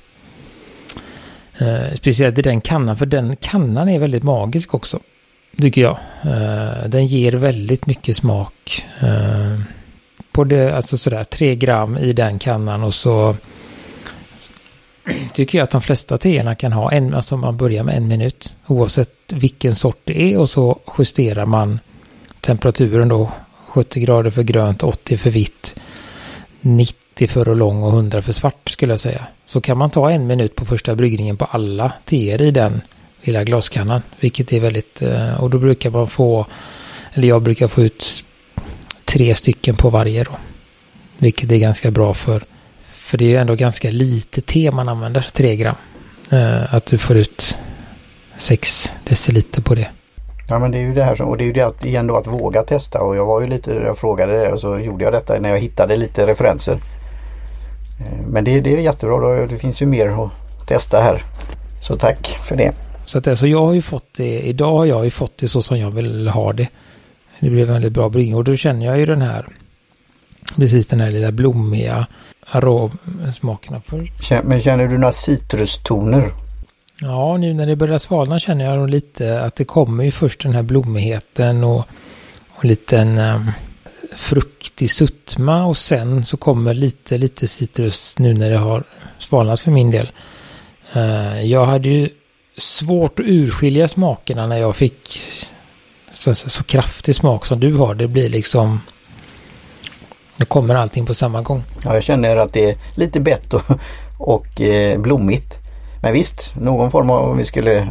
Uh, 1.62 1.94
speciellt 1.94 2.38
i 2.38 2.42
den 2.42 2.60
kannan, 2.60 2.96
för 2.96 3.06
den 3.06 3.36
kannan 3.36 3.88
är 3.88 3.98
väldigt 3.98 4.22
magisk 4.22 4.74
också. 4.74 5.00
Tycker 5.60 5.80
jag. 5.80 5.98
Uh, 6.24 6.88
den 6.88 7.06
ger 7.06 7.32
väldigt 7.32 7.86
mycket 7.86 8.16
smak. 8.16 8.86
Uh, 9.02 9.60
på 10.32 10.44
det, 10.44 10.76
alltså 10.76 10.98
sådär 10.98 11.24
tre 11.24 11.54
gram 11.54 11.98
i 11.98 12.12
den 12.12 12.38
kannan 12.38 12.84
och 12.84 12.94
så 12.94 13.36
tycker 15.32 15.58
jag 15.58 15.64
att 15.64 15.70
de 15.70 15.82
flesta 15.82 16.18
teerna 16.18 16.54
kan 16.54 16.72
ha 16.72 16.92
en, 16.92 17.14
alltså 17.14 17.36
man 17.36 17.56
börjar 17.56 17.82
med 17.82 17.96
en 17.96 18.08
minut. 18.08 18.56
Oavsett 18.66 19.32
vilken 19.32 19.74
sort 19.74 20.00
det 20.04 20.22
är 20.22 20.38
och 20.38 20.48
så 20.48 20.80
justerar 20.98 21.46
man 21.46 21.80
temperaturen 22.40 23.08
då. 23.08 23.30
70 23.76 24.00
grader 24.00 24.30
för 24.30 24.42
grönt, 24.42 24.82
80 24.82 25.16
för 25.16 25.30
vitt, 25.30 25.74
90 26.60 27.28
för 27.28 27.54
lång 27.54 27.82
och 27.82 27.92
100 27.92 28.22
för 28.22 28.32
svart 28.32 28.68
skulle 28.68 28.92
jag 28.92 29.00
säga. 29.00 29.26
Så 29.44 29.60
kan 29.60 29.78
man 29.78 29.90
ta 29.90 30.10
en 30.10 30.26
minut 30.26 30.54
på 30.54 30.64
första 30.64 30.94
bryggningen 30.94 31.36
på 31.36 31.44
alla 31.44 31.92
teer 32.04 32.42
i 32.42 32.50
den 32.50 32.80
lilla 33.22 33.44
glaskannan. 33.44 34.02
Vilket 34.20 34.52
är 34.52 34.60
väldigt, 34.60 35.02
eh, 35.02 35.34
och 35.34 35.50
då 35.50 35.58
brukar 35.58 35.90
man 35.90 36.08
få, 36.08 36.46
eller 37.12 37.28
jag 37.28 37.42
brukar 37.42 37.68
få 37.68 37.82
ut 37.82 38.24
tre 39.04 39.34
stycken 39.34 39.76
på 39.76 39.90
varje 39.90 40.24
då. 40.24 40.36
Vilket 41.18 41.52
är 41.52 41.58
ganska 41.58 41.90
bra 41.90 42.14
för, 42.14 42.44
för 42.86 43.18
det 43.18 43.24
är 43.24 43.28
ju 43.28 43.36
ändå 43.36 43.54
ganska 43.54 43.90
lite 43.90 44.40
te 44.40 44.70
man 44.70 44.88
använder, 44.88 45.26
tre 45.32 45.56
gram. 45.56 45.76
Eh, 46.30 46.74
att 46.74 46.86
du 46.86 46.98
får 46.98 47.16
ut 47.16 47.58
sex 48.36 48.92
deciliter 49.04 49.62
på 49.62 49.74
det. 49.74 49.90
Ja 50.48 50.58
men 50.58 50.70
det 50.70 50.78
är 50.78 50.82
ju 50.82 50.94
det 50.94 51.04
här 51.04 51.14
som, 51.14 51.28
och 51.28 51.36
det 51.36 51.44
är 51.44 51.46
ju 51.46 51.52
det 51.52 51.60
att, 51.60 51.84
igen 51.84 52.06
då 52.06 52.16
att 52.16 52.26
våga 52.26 52.62
testa 52.62 53.00
och 53.00 53.16
jag 53.16 53.26
var 53.26 53.40
ju 53.40 53.46
lite, 53.46 53.72
jag 53.72 53.98
frågade 53.98 54.32
det 54.32 54.52
och 54.52 54.60
så 54.60 54.78
gjorde 54.78 55.04
jag 55.04 55.12
detta 55.12 55.40
när 55.40 55.50
jag 55.50 55.58
hittade 55.58 55.96
lite 55.96 56.26
referenser. 56.26 56.78
Eh, 58.00 58.26
men 58.26 58.44
det, 58.44 58.60
det 58.60 58.76
är 58.76 58.80
jättebra, 58.80 59.20
då, 59.20 59.46
det 59.46 59.58
finns 59.58 59.82
ju 59.82 59.86
mer 59.86 60.06
att 60.06 60.66
testa 60.66 61.00
här. 61.00 61.22
Så 61.82 61.96
tack 61.96 62.38
för 62.42 62.56
det. 62.56 62.72
Så 63.06 63.18
att 63.18 63.28
alltså 63.28 63.46
jag 63.46 63.66
har 63.66 63.72
ju 63.72 63.82
fått 63.82 64.14
det, 64.16 64.40
idag 64.40 64.76
har 64.76 64.86
jag 64.86 65.04
ju 65.04 65.10
fått 65.10 65.38
det 65.38 65.48
så 65.48 65.62
som 65.62 65.78
jag 65.78 65.90
vill 65.90 66.28
ha 66.28 66.52
det. 66.52 66.68
Det 67.40 67.50
blev 67.50 67.68
väldigt 67.68 67.92
bra 67.92 68.08
bryggning 68.08 68.36
och 68.36 68.44
då 68.44 68.56
känner 68.56 68.86
jag 68.86 68.98
ju 68.98 69.06
den 69.06 69.22
här, 69.22 69.48
precis 70.56 70.86
den 70.86 71.00
här 71.00 71.10
lilla 71.10 71.32
blommiga 71.32 72.06
aromsmakerna 72.50 73.80
först. 73.86 74.30
Men 74.44 74.60
känner 74.60 74.86
du 74.86 74.98
några 74.98 75.12
citrustoner? 75.12 76.32
Ja, 77.00 77.36
nu 77.36 77.54
när 77.54 77.66
det 77.66 77.76
börjar 77.76 77.98
svalna 77.98 78.38
känner 78.38 78.64
jag 78.64 78.78
nog 78.78 78.90
lite 78.90 79.40
att 79.40 79.56
det 79.56 79.64
kommer 79.64 80.04
ju 80.04 80.10
först 80.10 80.42
den 80.42 80.54
här 80.54 80.62
blommigheten 80.62 81.64
och, 81.64 81.84
och 82.48 82.64
liten 82.64 83.18
ehm, 83.18 83.36
um, 83.36 83.52
fruktig 84.14 84.90
sötma 84.90 85.64
och 85.64 85.76
sen 85.76 86.26
så 86.26 86.36
kommer 86.36 86.74
lite, 86.74 87.18
lite 87.18 87.48
citrus 87.48 88.18
nu 88.18 88.34
när 88.34 88.50
det 88.50 88.56
har 88.56 88.84
svalnat 89.18 89.60
för 89.60 89.70
min 89.70 89.90
del. 89.90 90.10
Uh, 90.96 91.42
jag 91.42 91.66
hade 91.66 91.88
ju 91.88 92.08
svårt 92.56 93.20
att 93.20 93.26
urskilja 93.26 93.88
smakerna 93.88 94.46
när 94.46 94.56
jag 94.56 94.76
fick 94.76 95.18
så, 96.10 96.34
så, 96.34 96.50
så 96.50 96.64
kraftig 96.64 97.14
smak 97.14 97.46
som 97.46 97.60
du 97.60 97.74
har. 97.74 97.94
Det 97.94 98.08
blir 98.08 98.28
liksom... 98.28 98.80
Det 100.36 100.44
kommer 100.44 100.74
allting 100.74 101.06
på 101.06 101.14
samma 101.14 101.42
gång. 101.42 101.62
Ja, 101.84 101.94
jag 101.94 102.02
känner 102.02 102.36
att 102.36 102.52
det 102.52 102.70
är 102.70 102.76
lite 102.96 103.20
bett 103.20 103.54
och, 103.54 103.62
och 104.18 104.60
eh, 104.60 105.00
blommigt. 105.00 105.65
Men 106.02 106.12
visst, 106.12 106.56
någon 106.56 106.90
form 106.90 107.10
av 107.10 107.30
om 107.30 107.36
vi 107.36 107.44
skulle 107.44 107.88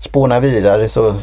spåna 0.00 0.40
vidare 0.40 0.88
så 0.88 1.14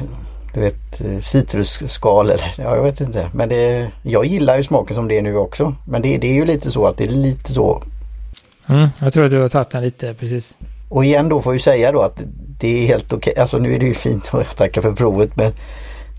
du 0.54 0.62
vet 0.62 1.24
citrusskal 1.26 2.30
eller 2.30 2.54
ja, 2.58 2.76
jag 2.76 2.84
vet 2.84 3.02
inte. 3.02 3.30
Men 3.34 3.50
det, 3.50 3.92
jag 4.04 4.26
gillar 4.26 4.58
ju 4.58 4.64
smaken 4.64 4.96
som 4.96 5.08
det 5.08 5.18
är 5.18 5.22
nu 5.22 5.38
också. 5.38 5.76
Men 5.88 6.02
det, 6.02 6.18
det 6.18 6.28
är 6.28 6.34
ju 6.34 6.46
lite 6.46 6.72
så 6.72 6.88
att 6.88 6.98
det 6.98 7.04
är 7.04 7.10
lite 7.10 7.54
så. 7.54 7.84
Mm, 8.70 8.90
jag 9.00 9.14
tror 9.14 9.26
att 9.26 9.32
du 9.32 9.42
har 9.42 9.50
tagit 9.50 9.70
den 9.70 9.84
lite 9.84 10.14
precis. 10.14 10.58
Och 10.90 11.06
igen 11.06 11.30
då 11.30 11.42
får 11.42 11.54
jag 11.54 11.62
säga 11.62 11.92
då 11.92 12.02
att 12.02 12.22
det 12.60 12.84
är 12.84 12.88
helt 12.88 13.14
okej. 13.14 13.32
Okay. 13.32 13.42
Alltså 13.42 13.58
nu 13.58 13.76
är 13.76 13.80
det 13.80 13.86
ju 13.86 13.94
fint 13.94 14.30
och 14.34 14.40
jag 14.40 14.56
tackar 14.56 14.82
för 14.82 14.92
provet 14.92 15.36
men 15.36 15.54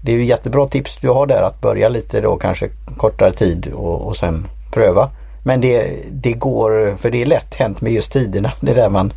det 0.03 0.13
är 0.13 0.17
ju 0.17 0.25
jättebra 0.25 0.69
tips 0.69 0.97
du 1.01 1.09
har 1.09 1.27
där 1.27 1.43
att 1.43 1.61
börja 1.61 1.89
lite 1.89 2.21
då 2.21 2.37
kanske 2.37 2.69
kortare 2.97 3.33
tid 3.33 3.73
och, 3.75 4.07
och 4.07 4.17
sen 4.17 4.47
pröva. 4.73 5.11
Men 5.47 5.61
det, 5.61 5.97
det 6.11 6.33
går, 6.33 6.97
för 6.97 7.11
det 7.11 7.23
är 7.23 7.27
lätt 7.27 7.55
hänt 7.55 7.81
med 7.81 7.93
just 7.93 8.13
tiderna. 8.13 8.53
Det 8.61 8.71
är 8.71 8.75
där 8.75 8.91
man, 8.91 9.13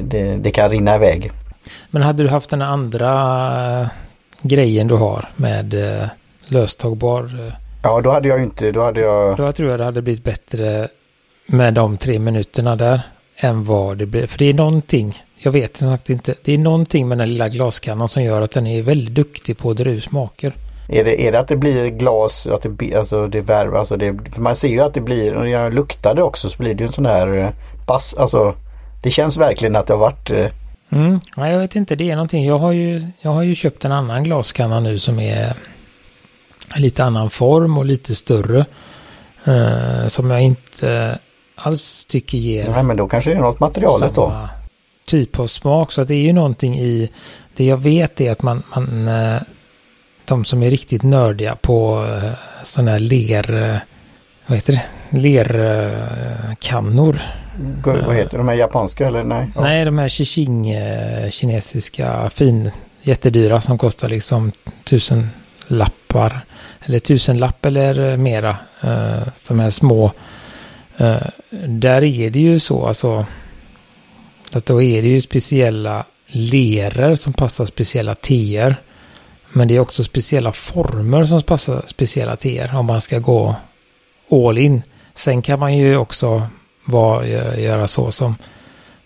det, 0.00 0.36
det 0.36 0.50
kan 0.50 0.70
rinna 0.70 0.96
iväg. 0.96 1.30
Men 1.90 2.02
hade 2.02 2.22
du 2.22 2.28
haft 2.28 2.50
den 2.50 2.62
andra 2.62 3.10
äh, 3.80 3.88
grejen 4.42 4.88
du 4.88 4.94
har 4.94 5.28
med 5.36 5.74
äh, 5.74 6.08
löstagbar? 6.46 7.46
Äh, 7.46 7.52
ja, 7.82 8.00
då 8.00 8.10
hade 8.10 8.28
jag 8.28 8.42
inte, 8.42 8.72
då 8.72 8.84
hade 8.84 9.00
jag... 9.00 9.36
Då 9.36 9.52
tror 9.52 9.70
jag 9.70 9.80
det 9.80 9.84
hade 9.84 10.02
blivit 10.02 10.24
bättre 10.24 10.88
med 11.46 11.74
de 11.74 11.96
tre 11.96 12.18
minuterna 12.18 12.76
där 12.76 13.02
än 13.36 13.64
vad 13.64 13.98
det 13.98 14.06
blir. 14.06 14.26
För 14.26 14.38
det 14.38 14.44
är 14.44 14.54
någonting, 14.54 15.14
jag 15.36 15.52
vet 15.52 15.76
som 15.76 15.90
sagt 15.90 16.10
inte, 16.10 16.34
det 16.44 16.52
är 16.52 16.58
någonting 16.58 17.08
med 17.08 17.18
den 17.18 17.28
lilla 17.28 17.48
glaskannan 17.48 18.08
som 18.08 18.22
gör 18.22 18.42
att 18.42 18.50
den 18.50 18.66
är 18.66 18.82
väldigt 18.82 19.14
duktig 19.14 19.58
på 19.58 19.70
att 19.70 19.76
dra 19.76 19.90
ur 19.90 20.00
smaker. 20.00 20.52
Är 20.88 21.04
det, 21.04 21.26
är 21.26 21.32
det 21.32 21.38
att 21.38 21.48
det 21.48 21.56
blir 21.56 21.88
glas, 21.88 22.46
att 22.46 22.66
det, 22.78 22.94
alltså 22.94 23.26
det 23.26 23.40
värmer, 23.40 23.78
alltså 23.78 23.96
det, 23.96 24.38
man 24.38 24.56
ser 24.56 24.68
ju 24.68 24.80
att 24.80 24.94
det 24.94 25.00
blir, 25.00 25.34
och 25.34 25.48
jag 25.48 25.74
luktade 25.74 26.22
också 26.22 26.48
så 26.48 26.58
blir 26.58 26.74
det 26.74 26.82
ju 26.82 26.86
en 26.86 26.92
sån 26.92 27.06
här 27.06 27.38
eh, 27.38 27.48
bass, 27.86 28.14
alltså 28.18 28.54
det 29.02 29.10
känns 29.10 29.38
verkligen 29.38 29.76
att 29.76 29.86
det 29.86 29.92
har 29.92 30.00
varit 30.00 30.30
eh, 30.30 30.46
Mm, 30.90 31.20
ja, 31.36 31.48
jag 31.48 31.58
vet 31.58 31.76
inte, 31.76 31.94
det 31.94 32.10
är 32.10 32.16
någonting. 32.16 32.46
Jag 32.46 32.58
har 32.58 32.72
ju, 32.72 33.02
jag 33.20 33.30
har 33.30 33.42
ju 33.42 33.54
köpt 33.54 33.84
en 33.84 33.92
annan 33.92 34.24
glaskanna 34.24 34.80
nu 34.80 34.98
som 34.98 35.18
är 35.20 35.56
lite 36.76 37.04
annan 37.04 37.30
form 37.30 37.78
och 37.78 37.84
lite 37.84 38.14
större. 38.14 38.66
Eh, 39.44 40.06
som 40.08 40.30
jag 40.30 40.42
inte 40.42 41.18
alls 41.54 42.04
tycker 42.04 42.38
ger... 42.38 42.70
Nej, 42.70 42.82
men 42.82 42.96
då 42.96 43.08
kanske 43.08 43.30
det 43.30 43.36
är 43.36 43.40
något 43.40 43.60
materialet 43.60 44.14
då. 44.14 44.48
typ 45.06 45.38
av 45.38 45.46
smak. 45.46 45.92
Så 45.92 46.04
det 46.04 46.14
är 46.14 46.22
ju 46.22 46.32
någonting 46.32 46.78
i... 46.78 47.10
Det 47.56 47.64
jag 47.64 47.76
vet 47.76 48.20
är 48.20 48.32
att 48.32 48.42
man... 48.42 48.62
man 48.74 49.08
eh, 49.08 49.40
de 50.28 50.44
som 50.44 50.62
är 50.62 50.70
riktigt 50.70 51.02
nördiga 51.02 51.54
på 51.54 52.06
eh, 52.06 52.30
sådana 52.64 52.90
här 52.90 52.98
ler... 52.98 53.72
Eh, 53.72 53.78
vad 54.46 54.58
heter 54.58 54.72
det? 54.72 54.82
Lerkannor. 55.18 57.20
Vad 57.84 58.16
heter 58.16 58.38
de 58.38 58.48
här 58.48 58.54
japanska 58.54 59.06
eller 59.06 59.24
nej? 59.24 59.50
Nej, 59.56 59.84
de 59.84 59.98
här 59.98 60.08
Xixing 60.08 60.74
kinesiska 61.30 62.30
fin 62.30 62.70
jättedyra 63.02 63.60
som 63.60 63.78
kostar 63.78 64.08
liksom 64.08 64.52
tusen 64.84 65.30
lappar. 65.66 66.40
Eller 66.84 66.98
tusen 66.98 67.38
lapp 67.38 67.66
eller 67.66 68.16
mera. 68.16 68.56
De 69.48 69.60
här 69.60 69.70
små 69.70 70.12
där 71.66 72.04
är 72.04 72.30
det 72.30 72.40
ju 72.40 72.60
så 72.60 72.86
alltså 72.86 73.26
att 74.52 74.66
då 74.66 74.82
är 74.82 75.02
det 75.02 75.08
ju 75.08 75.20
speciella 75.20 76.04
leror 76.26 77.14
som 77.14 77.32
passar 77.32 77.66
speciella 77.66 78.14
teer. 78.14 78.76
Men 79.52 79.68
det 79.68 79.76
är 79.76 79.80
också 79.80 80.04
speciella 80.04 80.52
former 80.52 81.24
som 81.24 81.42
passar 81.42 81.82
speciella 81.86 82.36
till 82.36 82.56
er 82.56 82.74
om 82.74 82.86
man 82.86 83.00
ska 83.00 83.18
gå 83.18 83.56
all 84.30 84.58
in. 84.58 84.82
Sen 85.14 85.42
kan 85.42 85.58
man 85.58 85.76
ju 85.76 85.96
också 85.96 86.46
var, 86.84 87.24
göra 87.54 87.88
så 87.88 88.10
som, 88.10 88.36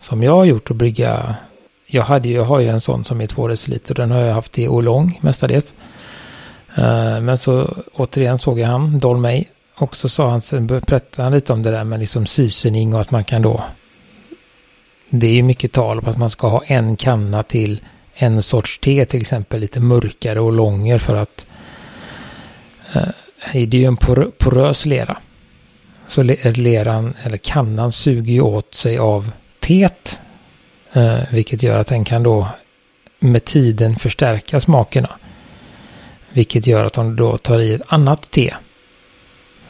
som 0.01 0.23
jag 0.23 0.33
har 0.33 0.45
gjort 0.45 0.71
och 0.71 0.77
brygga. 0.77 1.37
Jag, 1.87 2.03
hade 2.03 2.29
ju, 2.29 2.35
jag 2.35 2.45
har 2.45 2.61
ju 2.61 2.69
en 2.69 2.81
sån 2.81 3.05
som 3.05 3.21
är 3.21 3.27
två 3.27 3.49
deciliter. 3.49 3.95
Den 3.95 4.11
har 4.11 4.21
jag 4.21 4.35
haft 4.35 4.59
i 4.59 4.69
Olong 4.69 5.19
mestadels. 5.23 5.75
Uh, 6.79 7.21
men 7.21 7.39
så 7.39 7.77
återigen 7.95 8.39
såg 8.39 8.59
jag 8.59 8.69
han, 8.69 8.99
Dolmey, 8.99 9.45
och 9.75 9.97
så 9.97 10.09
sa 10.09 10.31
han, 10.31 10.41
sen 10.41 10.67
berättade 10.67 11.23
han 11.23 11.33
lite 11.33 11.53
om 11.53 11.63
det 11.63 11.71
där 11.71 11.85
med 11.85 12.01
liksom 12.01 12.27
seasoning 12.27 12.95
och 12.95 13.01
att 13.01 13.11
man 13.11 13.25
kan 13.25 13.43
då... 13.43 13.65
Det 15.11 15.27
är 15.27 15.33
ju 15.33 15.43
mycket 15.43 15.73
tal 15.73 15.99
om 15.99 16.09
att 16.09 16.19
man 16.19 16.31
ska 16.31 16.49
ha 16.49 16.65
en 16.65 16.97
kanna 16.97 17.43
till 17.43 17.81
en 18.23 18.43
sorts 18.43 18.79
te, 18.79 19.05
till 19.05 19.21
exempel 19.21 19.61
lite 19.61 19.81
mörkare 19.81 20.41
och 20.41 20.52
långer 20.52 20.99
för 20.99 21.17
att 21.17 21.47
eh, 22.95 23.09
det 23.52 23.76
är 23.76 23.81
ju 23.81 23.85
en 23.85 23.97
por 23.97 24.31
porös 24.38 24.87
lera. 24.87 25.17
Så 26.07 26.23
leran, 26.23 27.14
eller 27.23 27.38
kannan, 27.38 27.93
suger 27.93 28.33
ju 28.33 28.41
åt 28.41 28.75
sig 28.75 28.99
av 28.99 29.33
teet. 29.61 30.21
Eh, 30.93 31.19
vilket 31.31 31.62
gör 31.62 31.79
att 31.79 31.87
den 31.87 32.05
kan 32.05 32.23
då 32.23 32.49
med 33.19 33.45
tiden 33.45 33.97
förstärka 33.97 34.61
smakerna. 34.61 35.11
Vilket 36.31 36.67
gör 36.67 36.85
att 36.85 36.99
om 36.99 37.11
du 37.11 37.17
då 37.17 37.38
tar 37.38 37.59
i 37.59 37.75
ett 37.75 37.83
annat 37.87 38.31
te 38.31 38.55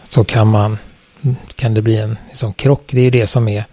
så 0.04 0.24
kan 0.24 0.48
man 0.48 0.78
kan 1.54 1.74
det 1.74 1.82
bli 1.82 1.96
en 1.96 2.18
liksom, 2.28 2.52
krock. 2.52 2.84
Det 2.86 3.00
är 3.00 3.04
ju 3.04 3.10
det 3.10 3.26
som 3.26 3.48
är 3.48 3.64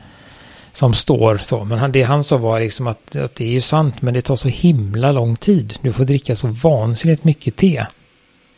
som 0.73 0.93
står 0.93 1.37
så. 1.37 1.63
Men 1.63 1.91
det 1.91 2.03
han 2.03 2.23
sa 2.23 2.37
var 2.37 2.59
liksom 2.59 2.87
att, 2.87 3.15
att 3.15 3.35
det 3.35 3.45
är 3.45 3.51
ju 3.51 3.61
sant 3.61 4.01
men 4.01 4.13
det 4.13 4.21
tar 4.21 4.35
så 4.35 4.47
himla 4.47 5.11
lång 5.11 5.35
tid. 5.35 5.73
Du 5.81 5.93
får 5.93 6.05
dricka 6.05 6.35
så 6.35 6.47
vansinnigt 6.47 7.23
mycket 7.23 7.55
te 7.55 7.85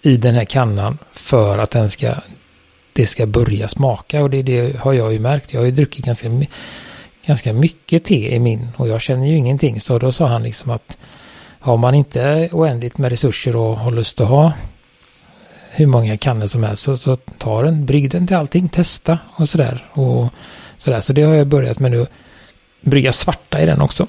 i 0.01 0.17
den 0.17 0.35
här 0.35 0.45
kannan 0.45 0.97
för 1.11 1.57
att 1.57 1.71
den 1.71 1.89
ska 1.89 2.15
det 2.93 3.05
ska 3.05 3.25
börja 3.25 3.67
smaka 3.67 4.23
och 4.23 4.29
det, 4.29 4.41
det 4.41 4.79
har 4.79 4.93
jag 4.93 5.13
ju 5.13 5.19
märkt. 5.19 5.53
Jag 5.53 5.61
har 5.61 5.65
ju 5.65 5.71
druckit 5.71 6.05
ganska, 6.05 6.29
ganska 7.25 7.53
mycket 7.53 8.03
te 8.03 8.35
i 8.35 8.39
min 8.39 8.67
och 8.77 8.87
jag 8.87 9.01
känner 9.01 9.27
ju 9.27 9.37
ingenting. 9.37 9.81
Så 9.81 9.99
då 9.99 10.11
sa 10.11 10.27
han 10.27 10.43
liksom 10.43 10.71
att 10.71 10.97
har 11.59 11.77
man 11.77 11.95
inte 11.95 12.49
oändligt 12.51 12.97
med 12.97 13.11
resurser 13.11 13.55
och 13.55 13.77
har 13.77 13.91
lust 13.91 14.21
att 14.21 14.27
ha 14.27 14.53
hur 15.69 15.87
många 15.87 16.17
kannor 16.17 16.47
som 16.47 16.63
helst. 16.63 16.83
Så, 16.83 16.97
så 16.97 17.15
ta 17.15 17.61
den, 17.63 17.85
brygg 17.85 18.11
den 18.11 18.27
till 18.27 18.35
allting, 18.35 18.69
testa 18.69 19.19
och 19.35 19.49
sådär. 19.49 19.85
Och 19.91 20.33
sådär. 20.81 21.01
Så 21.01 21.13
det 21.13 21.21
har 21.21 21.33
jag 21.33 21.47
börjat 21.47 21.79
med 21.79 21.91
nu. 21.91 22.07
Brygga 22.81 23.11
svarta 23.11 23.61
i 23.61 23.65
den 23.65 23.81
också. 23.81 24.07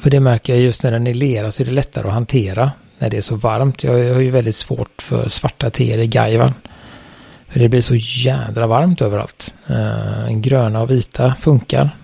För 0.00 0.10
det 0.10 0.20
märker 0.20 0.52
jag 0.52 0.62
just 0.62 0.82
när 0.82 0.92
den 0.92 1.06
är 1.06 1.14
lera 1.14 1.50
så 1.50 1.62
är 1.62 1.64
det 1.66 1.72
lättare 1.72 2.08
att 2.08 2.14
hantera 2.14 2.72
när 2.98 3.10
det 3.10 3.16
är 3.16 3.20
så 3.20 3.36
varmt. 3.36 3.84
Jag 3.84 3.92
har 3.92 4.20
ju 4.20 4.30
väldigt 4.30 4.56
svårt 4.56 5.02
för 5.02 5.28
svarta 5.28 5.70
teer 5.70 5.98
i 5.98 6.06
gaivan. 6.06 6.54
För 7.48 7.60
det 7.60 7.68
blir 7.68 7.80
så 7.80 7.94
jädra 7.96 8.66
varmt 8.66 9.02
överallt. 9.02 9.54
Uh, 9.70 10.30
gröna 10.30 10.82
och 10.82 10.90
vita 10.90 11.34
funkar. 11.40 11.96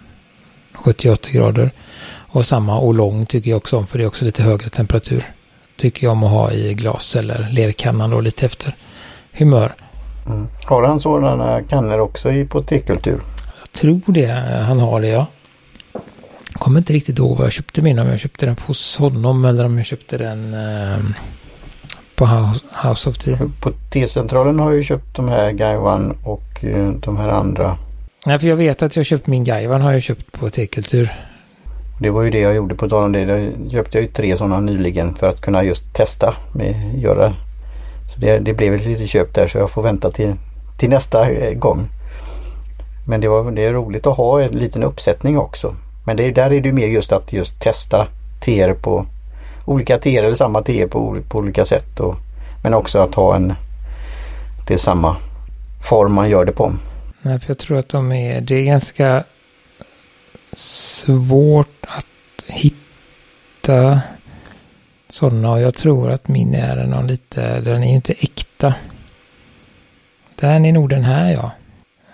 78 0.73 1.31
grader. 1.31 1.71
Och 2.09 2.47
samma 2.47 2.79
och 2.79 2.95
lång 2.95 3.27
tycker 3.27 3.51
jag 3.51 3.57
också 3.57 3.77
om 3.77 3.87
för 3.87 3.99
det 3.99 4.05
är 4.05 4.09
också 4.09 4.25
lite 4.25 4.43
högre 4.43 4.69
temperatur 4.69 5.25
tycker 5.77 6.07
jag 6.07 6.13
om 6.13 6.25
att 6.25 6.31
ha 6.31 6.53
i 6.53 6.75
glas 6.75 7.17
eller 7.17 7.49
lerkannan 7.51 8.11
då 8.11 8.21
lite 8.21 8.47
efter 8.47 8.75
humör. 9.33 9.75
Mm. 10.27 10.47
Har 10.65 10.83
han 10.83 11.01
sådana 11.01 11.63
kannor 11.63 11.99
också 11.99 12.33
i 12.33 12.45
på 12.45 12.61
tekultur? 12.61 13.21
Jag 13.61 13.73
tror 13.73 14.01
det. 14.07 14.27
Han 14.67 14.79
har 14.79 15.01
det 15.01 15.09
ja. 15.09 15.27
Jag 16.53 16.61
kommer 16.61 16.79
inte 16.79 16.93
riktigt 16.93 17.19
ihåg 17.19 17.37
vad 17.37 17.45
jag 17.45 17.53
köpte 17.53 17.83
min. 17.83 17.99
Om 17.99 18.09
jag 18.09 18.21
köpte 18.21 18.47
den 18.47 18.57
hos 18.67 18.99
honom 18.99 19.45
eller 19.45 19.65
om 19.65 19.77
jag 19.77 19.87
köpte 19.87 20.19
den 20.19 20.55
eh, 20.55 20.99
på 22.15 22.27
House 22.89 23.11
of 23.11 23.19
Tea. 23.19 23.39
På 23.61 23.71
T-centralen 23.93 24.59
har 24.59 24.71
jag 24.71 24.77
ju 24.77 24.83
köpt 24.83 25.17
de 25.17 25.29
här 25.29 25.53
Gaiwan 25.53 26.17
och 26.25 26.65
eh, 26.65 26.91
de 26.91 27.17
här 27.17 27.29
andra. 27.29 27.79
Nej, 28.27 28.39
för 28.39 28.49
jag 28.49 28.57
vet 28.57 28.83
att 28.83 28.97
jag 28.97 29.07
köpt 29.07 29.27
min 29.27 29.45
Gaiwan 29.45 29.81
har 29.81 29.93
jag 29.93 30.03
köpt 30.03 30.33
på 30.33 30.51
Tekultur. 30.51 31.13
Det 32.01 32.11
var 32.11 32.23
ju 32.23 32.31
det 32.31 32.41
jag 32.41 32.55
gjorde 32.55 32.75
på 32.75 32.89
tal 32.89 33.05
om 33.05 33.13
det. 33.13 33.25
Då 33.25 33.71
köpte 33.71 33.99
jag 33.99 34.03
ju 34.03 34.09
tre 34.13 34.37
sådana 34.37 34.61
nyligen 34.61 35.15
för 35.15 35.29
att 35.29 35.41
kunna 35.41 35.65
just 35.65 35.95
testa 35.95 36.35
med 36.55 36.99
göra. 36.99 37.35
Så 38.13 38.21
det, 38.21 38.39
det 38.39 38.55
blev 38.55 38.75
ett 38.75 38.87
litet 38.87 39.09
köp 39.09 39.35
där 39.35 39.47
så 39.47 39.59
jag 39.59 39.71
får 39.71 39.83
vänta 39.83 40.11
till, 40.11 40.35
till 40.79 40.91
nästa 40.91 41.31
eh, 41.31 41.55
gång. 41.55 41.89
Men 43.07 43.21
det, 43.21 43.29
var, 43.29 43.51
det 43.51 43.65
är 43.65 43.73
roligt 43.73 44.07
att 44.07 44.17
ha 44.17 44.43
en 44.43 44.51
liten 44.51 44.83
uppsättning 44.83 45.39
också. 45.39 45.75
Men 46.07 46.17
det, 46.17 46.31
där 46.31 46.53
är 46.53 46.61
det 46.61 46.73
mer 46.73 46.87
just 46.87 47.13
att 47.13 47.33
just 47.33 47.61
testa 47.61 48.07
TR 48.41 48.73
på 48.73 49.07
olika 49.65 49.99
tr 49.99 50.09
eller 50.09 50.35
samma 50.35 50.63
tr 50.63 50.87
på, 50.87 51.19
på 51.29 51.39
olika 51.39 51.65
sätt. 51.65 52.01
Och, 52.01 52.15
men 52.63 52.75
också 52.75 52.99
att 52.99 53.15
ha 53.15 53.37
en 53.37 53.55
det 54.67 54.75
är 54.75 54.79
samma 54.79 55.17
form 55.83 56.13
man 56.13 56.31
gör 56.31 56.45
det 56.45 56.53
på. 56.53 56.73
Nej, 57.23 57.41
för 57.41 57.51
jag 57.51 57.59
tror 57.59 57.79
att 57.79 57.89
de 57.89 58.13
är, 58.13 58.41
det 58.41 58.55
är 58.55 58.63
ganska 58.63 59.25
svårt 60.53 61.87
att 61.89 62.07
hitta 62.47 64.01
sådana 65.13 65.51
och 65.51 65.61
jag 65.61 65.75
tror 65.75 66.11
att 66.11 66.29
min 66.29 66.55
är 66.55 66.87
någon 66.87 67.07
lite, 67.07 67.61
den 67.61 67.83
är 67.83 67.89
ju 67.89 67.95
inte 67.95 68.13
äkta. 68.13 68.75
Den 70.41 70.65
är 70.65 70.73
nog 70.73 70.89
den 70.89 71.05
här 71.05 71.33
ja. 71.33 71.51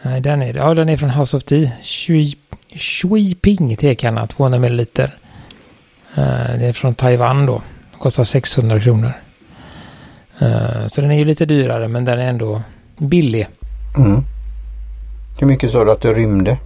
Nej, 0.03 0.21
den 0.21 0.43
är 0.43 0.55
Ja, 0.55 0.75
den 0.75 0.89
är 0.89 0.97
från 0.97 1.11
House 1.11 1.37
of 1.37 1.45
Tea. 1.45 1.71
Shui, 1.83 2.37
Shui 2.77 3.35
Ping 3.35 3.77
tekanna, 3.77 4.27
200 4.27 4.59
ml. 4.59 4.87
Det 4.95 6.67
är 6.67 6.73
från 6.73 6.95
Taiwan 6.95 7.47
då. 7.47 7.63
kostar 7.99 8.25
600 8.25 8.81
kronor. 8.81 9.13
Uh, 10.43 10.87
så 10.87 11.01
den 11.01 11.11
är 11.11 11.19
ju 11.19 11.25
lite 11.25 11.47
dyrare 11.47 11.89
men 11.89 12.05
den 12.05 12.19
är 12.19 12.29
ändå 12.29 12.63
billig. 12.97 13.49
Mm. 13.97 14.25
Hur 15.41 15.47
mycket 15.47 15.71
sa 15.71 15.85
du 15.85 15.93
att 15.93 16.01
du 16.01 16.15
rymde? 16.15 16.59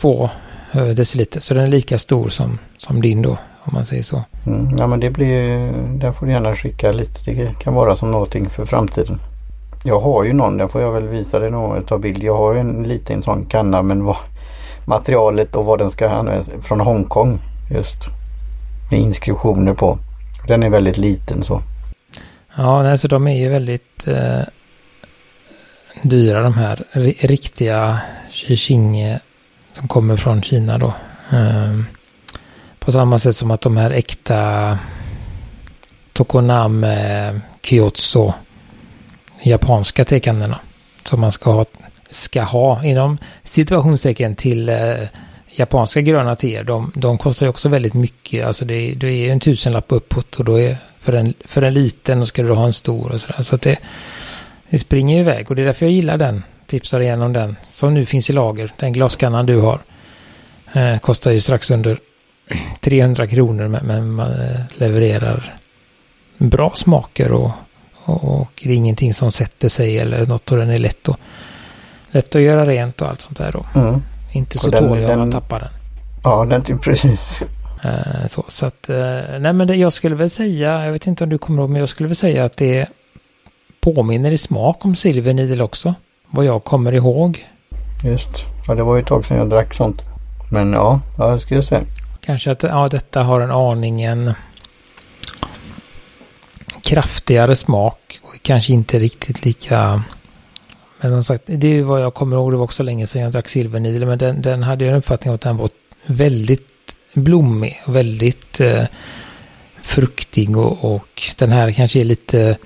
Två 0.00 0.30
uh, 0.76 0.88
deciliter. 0.88 1.40
Så 1.40 1.54
den 1.54 1.62
är 1.62 1.68
lika 1.68 1.98
stor 1.98 2.28
som, 2.28 2.58
som 2.78 3.02
din 3.02 3.22
då. 3.22 3.38
Om 3.66 3.74
man 3.74 3.86
säger 3.86 4.02
så. 4.02 4.24
Mm. 4.46 4.76
Ja 4.78 4.86
men 4.86 5.00
det 5.00 5.10
blir, 5.10 5.72
den 5.98 6.14
får 6.14 6.26
du 6.26 6.32
gärna 6.32 6.56
skicka 6.56 6.92
lite. 6.92 7.32
Det 7.32 7.58
kan 7.58 7.74
vara 7.74 7.96
som 7.96 8.10
någonting 8.10 8.50
för 8.50 8.66
framtiden. 8.66 9.20
Jag 9.84 10.00
har 10.00 10.24
ju 10.24 10.32
någon, 10.32 10.56
den 10.56 10.68
får 10.68 10.80
jag 10.80 10.92
väl 10.92 11.08
visa 11.08 11.38
dig 11.38 11.50
någon 11.50 11.84
ta 11.84 11.98
bild. 11.98 12.22
Jag 12.22 12.36
har 12.36 12.54
en 12.54 12.82
liten 12.82 13.22
sån 13.22 13.46
kanna 13.46 13.82
men 13.82 14.04
vad 14.04 14.16
materialet 14.84 15.56
och 15.56 15.64
vad 15.64 15.78
den 15.78 15.90
ska 15.90 16.08
användas 16.08 16.50
från 16.62 16.80
Hongkong 16.80 17.38
just. 17.70 17.98
Med 18.90 19.00
inskriptioner 19.00 19.74
på. 19.74 19.98
Den 20.46 20.62
är 20.62 20.70
väldigt 20.70 20.98
liten 20.98 21.44
så. 21.44 21.62
Ja, 22.56 22.90
alltså 22.90 23.08
de 23.08 23.26
är 23.26 23.36
ju 23.36 23.48
väldigt 23.48 24.06
eh, 24.06 24.40
dyra 26.02 26.42
de 26.42 26.54
här 26.54 26.84
riktiga 27.20 28.00
Xixing 28.30 29.18
som 29.72 29.88
kommer 29.88 30.16
från 30.16 30.42
Kina 30.42 30.78
då. 30.78 30.92
Eh, 31.32 31.80
på 32.86 32.92
samma 32.92 33.18
sätt 33.18 33.36
som 33.36 33.50
att 33.50 33.60
de 33.60 33.76
här 33.76 33.90
äkta 33.90 34.78
Tokoname 36.12 37.40
Kyotso 37.62 38.32
japanska 39.42 40.04
tekannorna, 40.04 40.58
som 41.04 41.20
man 41.20 41.32
ska 41.32 41.52
ha, 41.52 41.64
ska 42.10 42.42
ha 42.42 42.84
inom 42.84 43.18
situationstecken 43.44 44.36
till 44.36 44.68
eh, 44.68 44.94
japanska 45.50 46.00
gröna 46.00 46.36
teer. 46.36 46.64
De, 46.64 46.92
de 46.94 47.18
kostar 47.18 47.46
ju 47.46 47.50
också 47.50 47.68
väldigt 47.68 47.94
mycket. 47.94 48.46
Alltså 48.46 48.64
det, 48.64 48.94
det 48.94 49.06
är 49.06 49.10
ju 49.10 49.30
en 49.30 49.40
tusenlapp 49.40 49.86
uppåt 49.88 50.36
och 50.36 50.44
då 50.44 50.60
är 50.60 50.76
för 51.00 51.12
en, 51.12 51.34
för 51.44 51.62
en 51.62 51.74
liten 51.74 52.20
och 52.20 52.28
ska 52.28 52.42
du 52.42 52.52
ha 52.52 52.66
en 52.66 52.72
stor 52.72 53.12
och 53.12 53.20
sådär. 53.20 53.42
Så 53.42 53.54
att 53.54 53.62
det, 53.62 53.76
det 54.70 54.78
springer 54.78 55.20
iväg 55.20 55.50
och 55.50 55.56
det 55.56 55.62
är 55.62 55.66
därför 55.66 55.86
jag 55.86 55.92
gillar 55.92 56.16
den. 56.16 56.42
Tipsar 56.66 57.00
igenom 57.00 57.32
den 57.32 57.56
som 57.70 57.94
nu 57.94 58.06
finns 58.06 58.30
i 58.30 58.32
lager. 58.32 58.72
Den 58.76 58.92
glaskannan 58.92 59.46
du 59.46 59.60
har. 59.60 59.80
Eh, 60.72 60.98
kostar 60.98 61.30
ju 61.30 61.40
strax 61.40 61.70
under 61.70 61.98
300 62.80 63.26
kronor 63.26 63.68
men 63.82 64.10
man 64.10 64.32
eh, 64.32 64.60
levererar 64.76 65.58
bra 66.38 66.72
smaker 66.76 67.32
och 67.32 67.50
och 68.06 68.62
det 68.62 68.70
är 68.70 68.74
ingenting 68.74 69.14
som 69.14 69.32
sätter 69.32 69.68
sig 69.68 69.98
eller 69.98 70.26
något 70.26 70.52
och 70.52 70.58
den 70.58 70.70
är 70.70 70.78
lätt, 70.78 71.08
och, 71.08 71.16
lätt 72.10 72.36
att 72.36 72.42
göra 72.42 72.66
rent 72.66 73.02
och 73.02 73.08
allt 73.08 73.20
sånt 73.20 73.38
där 73.38 73.52
då. 73.52 73.80
Mm. 73.80 74.02
Inte 74.32 74.58
så 74.58 74.70
tålig 74.70 75.10
om 75.10 75.18
man 75.18 75.32
tappar 75.32 75.60
den. 75.60 75.68
Ja, 76.24 76.44
den 76.44 76.62
typ 76.62 76.82
precis. 76.82 77.42
Uh, 77.84 78.26
så, 78.26 78.44
så 78.48 78.66
att, 78.66 78.90
uh, 78.90 78.96
nej 79.40 79.52
men 79.52 79.66
det, 79.66 79.76
jag 79.76 79.92
skulle 79.92 80.14
väl 80.14 80.30
säga, 80.30 80.84
jag 80.84 80.92
vet 80.92 81.06
inte 81.06 81.24
om 81.24 81.30
du 81.30 81.38
kommer 81.38 81.62
ihåg, 81.62 81.70
men 81.70 81.80
jag 81.80 81.88
skulle 81.88 82.06
väl 82.06 82.16
säga 82.16 82.44
att 82.44 82.56
det 82.56 82.86
påminner 83.80 84.30
i 84.30 84.38
smak 84.38 84.84
om 84.84 84.96
Silver 84.96 85.34
Needle 85.34 85.64
också. 85.64 85.94
Vad 86.30 86.44
jag 86.44 86.64
kommer 86.64 86.92
ihåg. 86.92 87.46
Just, 88.04 88.28
ja 88.66 88.74
det 88.74 88.82
var 88.82 88.96
ju 88.96 89.02
ett 89.02 89.08
tag 89.08 89.26
sedan 89.26 89.36
jag 89.36 89.50
drack 89.50 89.74
sånt. 89.74 90.02
Men 90.50 90.72
ja, 90.72 91.00
ja 91.18 91.26
det 91.26 91.40
ska 91.40 91.54
jag 91.54 91.64
säga. 91.64 91.82
Kanske 92.26 92.50
att 92.50 92.62
ja, 92.62 92.88
detta 92.88 93.22
har 93.22 93.40
en 93.40 93.50
aningen 93.50 94.34
kraftigare 96.82 97.56
smak 97.56 98.18
och 98.22 98.42
kanske 98.42 98.72
inte 98.72 98.98
riktigt 98.98 99.44
lika... 99.44 100.02
Men 101.00 101.10
som 101.10 101.24
sagt, 101.24 101.44
det 101.46 101.66
är 101.66 101.82
vad 101.82 102.02
jag 102.02 102.14
kommer 102.14 102.36
ihåg. 102.36 102.52
Det 102.52 102.56
var 102.56 102.64
också 102.64 102.82
länge 102.82 103.06
sedan 103.06 103.22
jag 103.22 103.32
drack 103.32 103.48
silvernidel. 103.48 104.06
Men 104.06 104.18
den, 104.18 104.42
den 104.42 104.62
hade 104.62 104.84
jag 104.84 104.92
en 104.92 104.98
uppfattning 104.98 105.30
om 105.30 105.34
att 105.34 105.40
den 105.40 105.56
var 105.56 105.70
väldigt 106.06 106.96
blommig. 107.12 107.82
Väldigt 107.86 108.60
eh, 108.60 108.84
fruktig 109.82 110.56
och, 110.56 110.94
och, 110.94 111.22
den 111.36 111.52
här 111.52 111.72
kanske 111.72 112.00
är 112.00 112.04
lite 112.04 112.58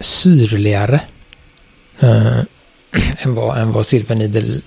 syrligare. 0.00 1.00
Eh, 2.00 2.38
än, 3.18 3.34
vad, 3.34 3.58
än 3.58 3.72
vad 3.72 3.86
silvernidel 3.86 4.62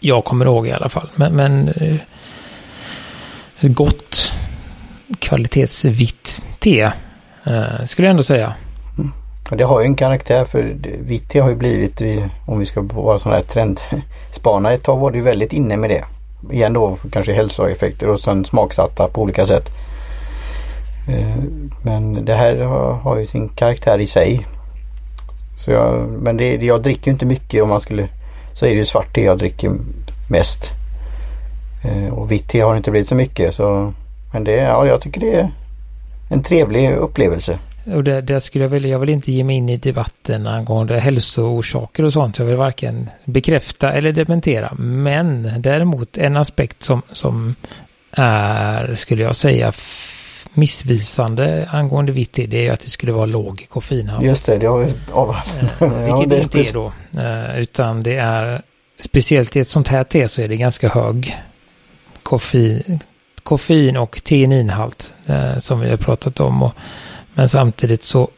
jag 0.00 0.24
kommer 0.24 0.44
ihåg 0.44 0.66
i 0.66 0.72
alla 0.72 0.88
fall. 0.88 1.08
Men, 1.14 1.36
men 1.36 1.68
eh, 1.68 1.96
gott 3.68 4.34
kvalitetsvitt 5.18 6.44
te 6.58 6.80
eh, 7.44 7.84
skulle 7.86 8.06
jag 8.06 8.10
ändå 8.10 8.22
säga. 8.22 8.54
Mm. 8.98 9.12
Det 9.50 9.64
har 9.64 9.80
ju 9.80 9.86
en 9.86 9.94
karaktär 9.94 10.44
för 10.44 10.76
vitt 11.00 11.30
te 11.30 11.40
har 11.40 11.48
ju 11.48 11.56
blivit, 11.56 12.02
om 12.46 12.58
vi 12.58 12.66
ska 12.66 12.80
vara 12.80 13.18
sådana 13.18 13.36
här 13.36 13.44
trendspanare, 13.44 14.74
ett 14.74 14.82
tag 14.82 14.98
var 14.98 15.10
det 15.10 15.18
ju 15.18 15.24
väldigt 15.24 15.52
inne 15.52 15.76
med 15.76 15.90
det. 15.90 16.04
Igen 16.50 16.72
då 16.72 16.98
kanske 17.12 17.32
hälsoeffekter 17.32 18.08
och 18.08 18.20
sen 18.20 18.44
smaksatta 18.44 19.08
på 19.08 19.22
olika 19.22 19.46
sätt. 19.46 19.70
Eh, 21.08 21.36
men 21.82 22.24
det 22.24 22.34
här 22.34 22.56
har, 22.56 22.92
har, 22.92 23.18
ju 23.18 23.26
sin 23.26 23.48
karaktär 23.48 23.98
i 23.98 24.06
sig. 24.06 24.46
Så 25.58 25.70
jag, 25.70 26.08
men 26.08 26.36
det, 26.36 26.56
jag 26.56 26.82
dricker 26.82 27.10
inte 27.10 27.26
mycket 27.26 27.62
om 27.62 27.68
man 27.68 27.80
skulle 27.80 28.08
så 28.52 28.66
är 28.66 28.70
det 28.70 28.76
ju 28.76 28.84
svart 28.84 29.14
te 29.14 29.24
jag 29.24 29.38
dricker 29.38 29.72
mest. 30.30 30.70
Uh, 31.84 32.08
och 32.08 32.32
vitt 32.32 32.48
te 32.48 32.60
har 32.60 32.76
inte 32.76 32.90
blivit 32.90 33.08
så 33.08 33.14
mycket 33.14 33.54
så 33.54 33.92
men 34.32 34.44
det, 34.44 34.52
ja 34.52 34.86
jag 34.86 35.00
tycker 35.00 35.20
det 35.20 35.34
är 35.34 35.50
en 36.28 36.42
trevlig 36.42 36.94
upplevelse. 36.94 37.58
Och 37.94 38.04
det, 38.04 38.20
det 38.20 38.40
skulle 38.40 38.64
jag 38.64 38.70
vilja, 38.70 38.90
jag 38.90 38.98
vill 38.98 39.08
inte 39.08 39.32
ge 39.32 39.44
mig 39.44 39.56
in 39.56 39.68
i 39.68 39.76
debatten 39.76 40.46
angående 40.46 40.98
hälsoorsaker 40.98 42.04
och 42.04 42.12
sånt. 42.12 42.38
Jag 42.38 42.46
vill 42.46 42.56
varken 42.56 43.10
bekräfta 43.24 43.92
eller 43.92 44.12
dementera. 44.12 44.72
Men 44.78 45.52
däremot 45.58 46.18
en 46.18 46.36
aspekt 46.36 46.82
som, 46.82 47.02
som 47.12 47.54
är, 48.10 48.94
skulle 48.94 49.22
jag 49.22 49.36
säga, 49.36 49.72
missvisande 50.54 51.68
angående 51.70 52.12
vitt 52.12 52.32
det 52.32 52.66
är 52.66 52.72
att 52.72 52.80
det 52.80 52.90
skulle 52.90 53.12
vara 53.12 53.26
låg 53.26 53.66
koffeinhalt. 53.68 54.24
Just 54.24 54.46
det, 54.46 54.56
det 54.56 54.66
har 54.66 54.78
vi 54.78 54.92
avhandlat. 55.12 55.82
Eh, 55.82 55.88
vilket 56.16 56.28
det 56.28 56.42
inte 56.42 56.60
är 56.60 56.72
då. 56.72 56.92
Eh, 57.20 57.60
utan 57.60 58.02
det 58.02 58.16
är, 58.16 58.62
speciellt 58.98 59.56
i 59.56 59.60
ett 59.60 59.68
sånt 59.68 59.88
här 59.88 60.04
te 60.04 60.28
så 60.28 60.42
är 60.42 60.48
det 60.48 60.56
ganska 60.56 60.88
hög 60.88 61.36
koffein, 62.24 63.00
koffein 63.42 63.96
och 63.96 64.20
teaninhalt 64.24 65.12
eh, 65.26 65.58
som 65.58 65.80
vi 65.80 65.90
har 65.90 65.96
pratat 65.96 66.40
om. 66.40 66.62
Och, 66.62 66.72
men 67.34 67.48
samtidigt 67.48 68.02
så, 68.02 68.28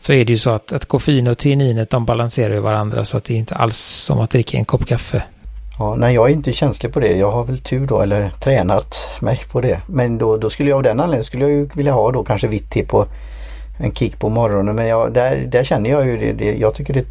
så 0.00 0.12
är 0.12 0.24
det 0.24 0.32
ju 0.32 0.38
så 0.38 0.50
att, 0.50 0.72
att 0.72 0.84
koffein 0.84 1.26
och 1.26 1.38
teaninet 1.38 1.90
de 1.90 2.04
balanserar 2.04 2.54
ju 2.54 2.60
varandra 2.60 3.04
så 3.04 3.16
att 3.16 3.24
det 3.24 3.34
är 3.34 3.38
inte 3.38 3.54
alls 3.54 3.76
som 3.76 4.20
att 4.20 4.30
dricka 4.30 4.58
en 4.58 4.64
kopp 4.64 4.86
kaffe. 4.86 5.22
Ja, 5.78 5.94
nej 5.98 6.14
jag 6.14 6.28
är 6.28 6.32
inte 6.32 6.52
känslig 6.52 6.92
på 6.92 7.00
det. 7.00 7.16
Jag 7.16 7.30
har 7.30 7.44
väl 7.44 7.58
tur 7.58 7.86
då 7.86 8.00
eller 8.00 8.30
tränat 8.30 8.94
mig 9.20 9.40
på 9.52 9.60
det. 9.60 9.80
Men 9.86 10.18
då, 10.18 10.36
då 10.36 10.50
skulle 10.50 10.70
jag 10.70 10.76
av 10.76 10.82
den 10.82 11.00
anledningen 11.00 11.24
skulle 11.24 11.44
jag 11.44 11.52
ju 11.52 11.68
vilja 11.74 11.92
ha 11.92 12.12
då 12.12 12.24
kanske 12.24 12.46
vitt 12.48 12.70
te 12.70 12.84
på 12.84 13.06
en 13.80 13.94
kick 13.94 14.18
på 14.18 14.28
morgonen. 14.28 14.74
Men 14.74 14.86
jag, 14.86 15.12
där, 15.12 15.36
där 15.36 15.64
känner 15.64 15.90
jag 15.90 16.06
ju 16.06 16.16
det, 16.16 16.32
det. 16.32 16.56
Jag 16.56 16.74
tycker 16.74 16.94
det 16.94 17.04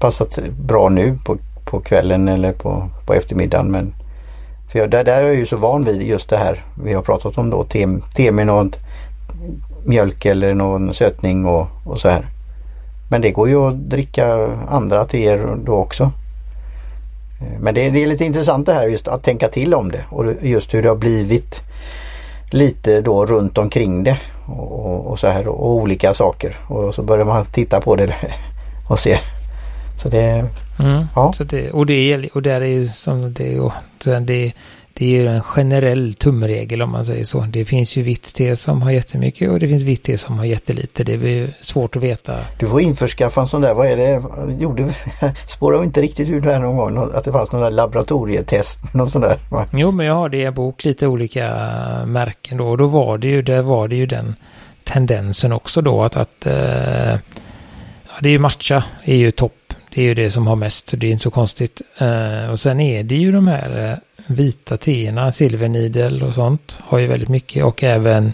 passat 0.00 0.38
bra 0.58 0.88
nu 0.88 1.18
på, 1.24 1.36
på 1.64 1.80
kvällen 1.80 2.28
eller 2.28 2.52
på, 2.52 2.90
på 3.06 3.14
eftermiddagen. 3.14 3.70
Men 3.70 3.94
för 4.68 4.78
jag, 4.78 4.90
där, 4.90 5.04
där 5.04 5.16
är 5.16 5.22
jag 5.22 5.34
ju 5.34 5.46
så 5.46 5.56
van 5.56 5.84
vid 5.84 6.02
just 6.02 6.30
det 6.30 6.36
här 6.36 6.64
vi 6.84 6.92
har 6.92 7.02
pratat 7.02 7.38
om 7.38 7.50
då. 7.50 7.64
Te, 7.64 7.86
te 8.14 8.32
med 8.32 8.46
någon 8.46 8.74
mjölk 9.84 10.24
eller 10.24 10.54
någon 10.54 10.94
sötning 10.94 11.46
och, 11.46 11.68
och 11.84 12.00
så 12.00 12.08
här. 12.08 12.26
Men 13.10 13.20
det 13.20 13.30
går 13.30 13.48
ju 13.48 13.56
att 13.56 13.90
dricka 13.90 14.48
andra 14.68 15.04
teer 15.04 15.56
då 15.64 15.74
också. 15.74 16.12
Eh, 17.40 17.60
men 17.60 17.74
det, 17.74 17.90
det, 17.90 18.02
är 18.02 18.06
lite 18.06 18.24
intressant 18.24 18.66
det 18.66 18.72
här 18.72 18.86
just 18.86 19.08
att 19.08 19.22
tänka 19.22 19.48
till 19.48 19.74
om 19.74 19.90
det 19.90 20.04
och 20.10 20.24
just 20.42 20.74
hur 20.74 20.82
det 20.82 20.88
har 20.88 20.96
blivit 20.96 21.62
lite 22.50 23.00
då 23.00 23.26
runt 23.26 23.58
omkring 23.58 24.04
det 24.04 24.18
och, 24.46 25.06
och 25.06 25.18
så 25.18 25.28
här 25.28 25.48
och 25.48 25.70
olika 25.70 26.14
saker. 26.14 26.56
Och 26.68 26.94
så 26.94 27.02
börjar 27.02 27.24
man 27.24 27.44
titta 27.44 27.80
på 27.80 27.96
det 27.96 28.14
och 28.88 28.98
se 28.98 29.18
så 30.06 30.10
det, 30.10 30.48
mm. 30.78 31.06
ja. 31.14 31.32
Så 31.32 31.44
det, 31.44 31.70
och, 31.70 31.86
det, 31.86 32.28
och 32.30 32.42
där 32.42 32.60
är 32.60 32.66
ju 32.66 32.86
som 32.86 33.32
det, 33.32 33.60
och 33.60 33.72
det, 34.04 34.52
det 34.94 35.04
är 35.04 35.08
ju 35.08 35.28
en 35.28 35.42
generell 35.42 36.14
tumregel 36.14 36.82
om 36.82 36.90
man 36.90 37.04
säger 37.04 37.24
så. 37.24 37.40
Det 37.40 37.64
finns 37.64 37.96
ju 37.96 38.02
vitt 38.02 38.34
te 38.34 38.56
som 38.56 38.82
har 38.82 38.90
jättemycket 38.90 39.50
och 39.50 39.60
det 39.60 39.68
finns 39.68 39.82
vitt 39.82 40.02
te 40.02 40.18
som 40.18 40.38
har 40.38 40.44
jättelite. 40.44 41.04
Det 41.04 41.12
är 41.12 41.18
ju 41.18 41.52
svårt 41.60 41.96
att 41.96 42.02
veta. 42.02 42.38
Du 42.58 42.68
får 42.68 42.80
införskaffa 42.80 43.40
en 43.40 43.46
sån 43.46 43.62
där, 43.62 43.74
vad 43.74 43.86
är 43.86 43.96
det, 43.96 44.22
gjorde, 44.62 44.94
spårade 45.46 45.84
inte 45.84 46.02
riktigt 46.02 46.28
ut 46.30 46.44
här 46.44 46.58
någon 46.58 46.76
gång 46.76 47.10
att 47.14 47.24
det 47.24 47.32
fanns 47.32 47.50
där 47.50 47.70
laboratorietest, 47.70 48.94
någon 48.94 49.10
sån 49.10 49.22
där? 49.22 49.38
Jo, 49.72 49.90
men 49.90 50.06
jag 50.06 50.14
har 50.14 50.28
det 50.28 50.38
i 50.38 50.44
en 50.44 50.54
bok, 50.54 50.84
lite 50.84 51.06
olika 51.06 51.46
märken 52.06 52.58
då 52.58 52.68
och 52.68 52.78
då 52.78 52.86
var 52.86 53.18
det 53.18 53.28
ju, 53.28 53.42
där 53.42 53.62
var 53.62 53.88
det 53.88 53.96
ju 53.96 54.06
den 54.06 54.34
tendensen 54.84 55.52
också 55.52 55.80
då 55.80 56.02
att, 56.02 56.16
att 56.16 56.46
eh, 56.46 57.12
ja, 58.08 58.14
det 58.20 58.28
är 58.28 58.32
ju 58.32 58.38
matcha, 58.38 58.84
är 59.04 59.16
ju 59.16 59.30
topp. 59.30 59.52
Det 59.96 60.02
är 60.02 60.04
ju 60.04 60.14
det 60.14 60.30
som 60.30 60.46
har 60.46 60.56
mest, 60.56 60.94
det 60.96 61.06
är 61.06 61.10
inte 61.10 61.22
så 61.22 61.30
konstigt. 61.30 61.82
Eh, 61.98 62.50
och 62.50 62.60
sen 62.60 62.80
är 62.80 63.02
det 63.02 63.14
ju 63.14 63.32
de 63.32 63.46
här 63.46 63.90
eh, 63.90 63.98
vita 64.26 64.76
teerna, 64.76 65.32
silvernidel 65.32 66.22
och 66.22 66.34
sånt 66.34 66.78
har 66.82 66.98
ju 66.98 67.06
väldigt 67.06 67.28
mycket 67.28 67.64
och 67.64 67.82
även 67.82 68.32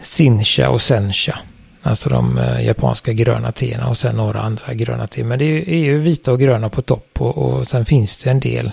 Sincha 0.00 0.68
och 0.68 0.82
Sencha. 0.82 1.38
Alltså 1.82 2.08
de 2.08 2.38
eh, 2.38 2.64
japanska 2.64 3.12
gröna 3.12 3.52
teerna 3.52 3.88
och 3.88 3.98
sen 3.98 4.16
några 4.16 4.40
andra 4.40 4.74
gröna 4.74 5.06
teer. 5.06 5.24
Men 5.24 5.38
det 5.38 5.44
är 5.44 5.48
ju, 5.48 5.60
är 5.60 5.84
ju 5.84 5.98
vita 5.98 6.32
och 6.32 6.40
gröna 6.40 6.68
på 6.68 6.82
topp 6.82 7.08
och, 7.18 7.38
och 7.38 7.68
sen 7.68 7.84
finns 7.84 8.16
det 8.16 8.30
en 8.30 8.40
del. 8.40 8.70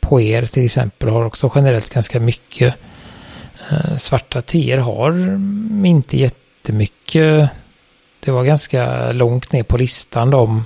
Poer 0.00 0.46
till 0.46 0.64
exempel 0.64 1.08
har 1.08 1.24
också 1.24 1.52
generellt 1.54 1.94
ganska 1.94 2.20
mycket. 2.20 2.74
Eh, 3.70 3.96
svarta 3.96 4.42
teer 4.42 4.78
har 4.78 5.10
mm, 5.10 5.86
inte 5.86 6.16
jättemycket. 6.18 7.50
Det 8.24 8.30
var 8.30 8.44
ganska 8.44 9.12
långt 9.12 9.52
ner 9.52 9.62
på 9.62 9.76
listan 9.76 10.30
de, 10.30 10.64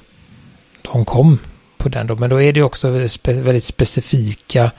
de 0.92 1.04
kom 1.04 1.38
på 1.76 1.88
den 1.88 2.06
då. 2.06 2.16
Men 2.16 2.30
då 2.30 2.42
är 2.42 2.52
det 2.52 2.62
också 2.62 2.90
väldigt 3.24 3.64
specifika 3.64 4.70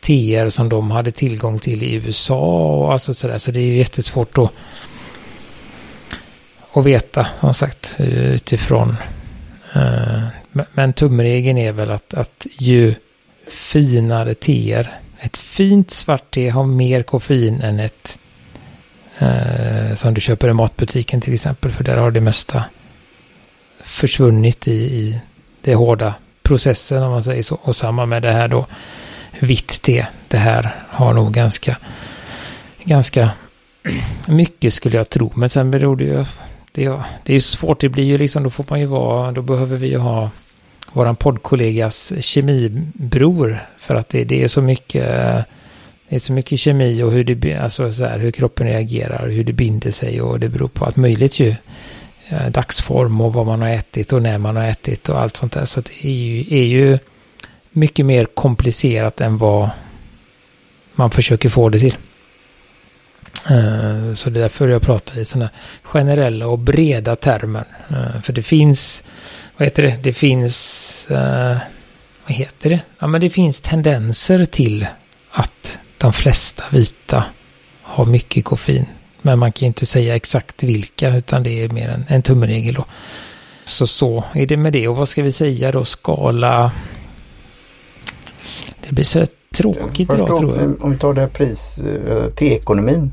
TR 0.00 0.48
som 0.48 0.68
de 0.68 0.90
hade 0.90 1.10
tillgång 1.10 1.58
till 1.58 1.82
i 1.82 1.94
USA 1.94 2.66
och 2.74 2.92
alltså 2.92 3.14
sådär. 3.14 3.38
Så 3.38 3.50
det 3.50 3.60
är 3.60 3.64
ju 3.64 3.78
jättesvårt 3.78 4.38
att, 4.38 4.50
att 6.72 6.86
veta 6.86 7.26
som 7.40 7.54
sagt 7.54 7.96
utifrån. 7.98 8.96
Eh, 9.74 10.22
men 10.72 10.92
tumregeln 10.92 11.58
är 11.58 11.72
väl 11.72 11.90
att, 11.90 12.14
att 12.14 12.46
ju 12.58 12.94
finare 13.48 14.34
teer, 14.34 15.00
ett 15.18 15.36
fint 15.36 15.90
svart 15.90 16.30
te 16.30 16.48
har 16.48 16.66
mer 16.66 17.02
koffein 17.02 17.60
än 17.60 17.80
ett 17.80 18.18
eh, 19.18 19.94
som 19.94 20.14
du 20.14 20.20
köper 20.20 20.48
i 20.48 20.52
matbutiken 20.52 21.20
till 21.20 21.34
exempel. 21.34 21.70
För 21.70 21.84
där 21.84 21.96
har 21.96 22.10
det 22.10 22.20
mesta 22.20 22.64
försvunnit 23.84 24.68
i, 24.68 24.72
i 24.72 25.20
det 25.60 25.74
hårda 25.74 26.14
processen 26.42 27.02
om 27.02 27.10
man 27.10 27.22
säger 27.22 27.42
så. 27.42 27.58
Och 27.62 27.76
samma 27.76 28.06
med 28.06 28.22
det 28.22 28.32
här 28.32 28.48
då 28.48 28.66
vitt 29.40 29.82
te. 29.82 30.06
Det 30.28 30.36
här 30.36 30.84
har 30.88 31.14
nog 31.14 31.32
ganska, 31.32 31.76
ganska 32.84 33.30
mycket 34.28 34.72
skulle 34.72 34.96
jag 34.96 35.10
tro. 35.10 35.32
Men 35.34 35.48
sen 35.48 35.70
beror 35.70 35.96
det 35.96 36.04
ju, 36.04 36.24
det, 36.72 36.84
det 37.24 37.32
är 37.32 37.34
ju 37.34 37.40
svårt, 37.40 37.80
det 37.80 37.88
blir 37.88 38.04
ju 38.04 38.18
liksom, 38.18 38.42
då 38.42 38.50
får 38.50 38.64
man 38.68 38.80
ju 38.80 38.86
vara, 38.86 39.32
då 39.32 39.42
behöver 39.42 39.76
vi 39.76 39.88
ju 39.88 39.98
ha 39.98 40.30
våran 40.92 41.16
poddkollegas 41.16 42.12
kemibror. 42.20 43.68
För 43.78 43.94
att 43.94 44.08
det, 44.08 44.24
det 44.24 44.42
är 44.42 44.48
så 44.48 44.62
mycket, 44.62 45.04
det 46.08 46.14
är 46.14 46.18
så 46.18 46.32
mycket 46.32 46.60
kemi 46.60 47.02
och 47.02 47.12
hur, 47.12 47.24
det, 47.24 47.56
alltså 47.56 47.92
så 47.92 48.04
här, 48.04 48.18
hur 48.18 48.30
kroppen 48.30 48.66
reagerar, 48.66 49.28
hur 49.28 49.44
det 49.44 49.52
binder 49.52 49.90
sig 49.90 50.22
och 50.22 50.40
det 50.40 50.48
beror 50.48 50.68
på 50.68 50.84
allt 50.84 50.96
möjligt 50.96 51.40
ju. 51.40 51.54
Eh, 52.30 52.50
dagsform 52.50 53.20
och 53.20 53.32
vad 53.32 53.46
man 53.46 53.62
har 53.62 53.68
ätit 53.68 54.12
och 54.12 54.22
när 54.22 54.38
man 54.38 54.56
har 54.56 54.64
ätit 54.64 55.08
och 55.08 55.20
allt 55.20 55.36
sånt 55.36 55.52
där. 55.52 55.64
Så 55.64 55.80
det 55.80 56.06
är 56.06 56.12
ju, 56.12 56.40
är 56.58 56.64
ju 56.64 56.98
mycket 57.70 58.06
mer 58.06 58.24
komplicerat 58.24 59.20
än 59.20 59.38
vad 59.38 59.70
man 60.92 61.10
försöker 61.10 61.48
få 61.48 61.68
det 61.68 61.78
till. 61.78 61.96
Eh, 63.50 64.14
så 64.14 64.30
det 64.30 64.38
är 64.38 64.42
därför 64.42 64.68
jag 64.68 64.82
pratar 64.82 65.18
i 65.18 65.24
sådana 65.24 65.50
generella 65.82 66.46
och 66.46 66.58
breda 66.58 67.16
termer. 67.16 67.64
Eh, 67.88 68.20
för 68.22 68.32
det 68.32 68.42
finns, 68.42 69.02
vad 69.56 69.66
heter 69.66 69.82
det, 69.82 69.98
det 70.02 70.12
finns, 70.12 71.06
vad 72.26 72.36
heter 72.36 72.70
det? 72.70 72.80
Ja 72.98 73.06
men 73.06 73.20
det 73.20 73.30
finns 73.30 73.60
tendenser 73.60 74.44
till 74.44 74.86
att 75.30 75.78
de 75.98 76.12
flesta 76.12 76.64
vita 76.70 77.24
har 77.82 78.06
mycket 78.06 78.44
koffein. 78.44 78.86
Men 79.22 79.38
man 79.38 79.52
kan 79.52 79.66
inte 79.66 79.86
säga 79.86 80.16
exakt 80.16 80.62
vilka 80.62 81.16
utan 81.16 81.42
det 81.42 81.64
är 81.64 81.68
mer 81.68 81.88
en, 81.88 82.04
en 82.08 82.22
tumregel 82.22 82.74
då. 82.74 82.84
Så 83.64 83.86
så 83.86 84.24
är 84.34 84.46
det 84.46 84.56
med 84.56 84.72
det. 84.72 84.88
Och 84.88 84.96
vad 84.96 85.08
ska 85.08 85.22
vi 85.22 85.32
säga 85.32 85.72
då? 85.72 85.84
Skala... 85.84 86.72
Det 88.88 88.94
blir 88.94 89.04
så 89.04 89.26
tråkigt 89.54 90.12
idag 90.14 90.26
tror 90.26 90.56
jag. 90.56 90.84
Om 90.84 90.92
vi 90.92 90.98
tar 90.98 91.14
det 91.14 91.20
här 91.20 91.28
pris 91.28 91.78
eh, 91.78 92.26
till 92.26 92.52
ekonomin. 92.52 93.12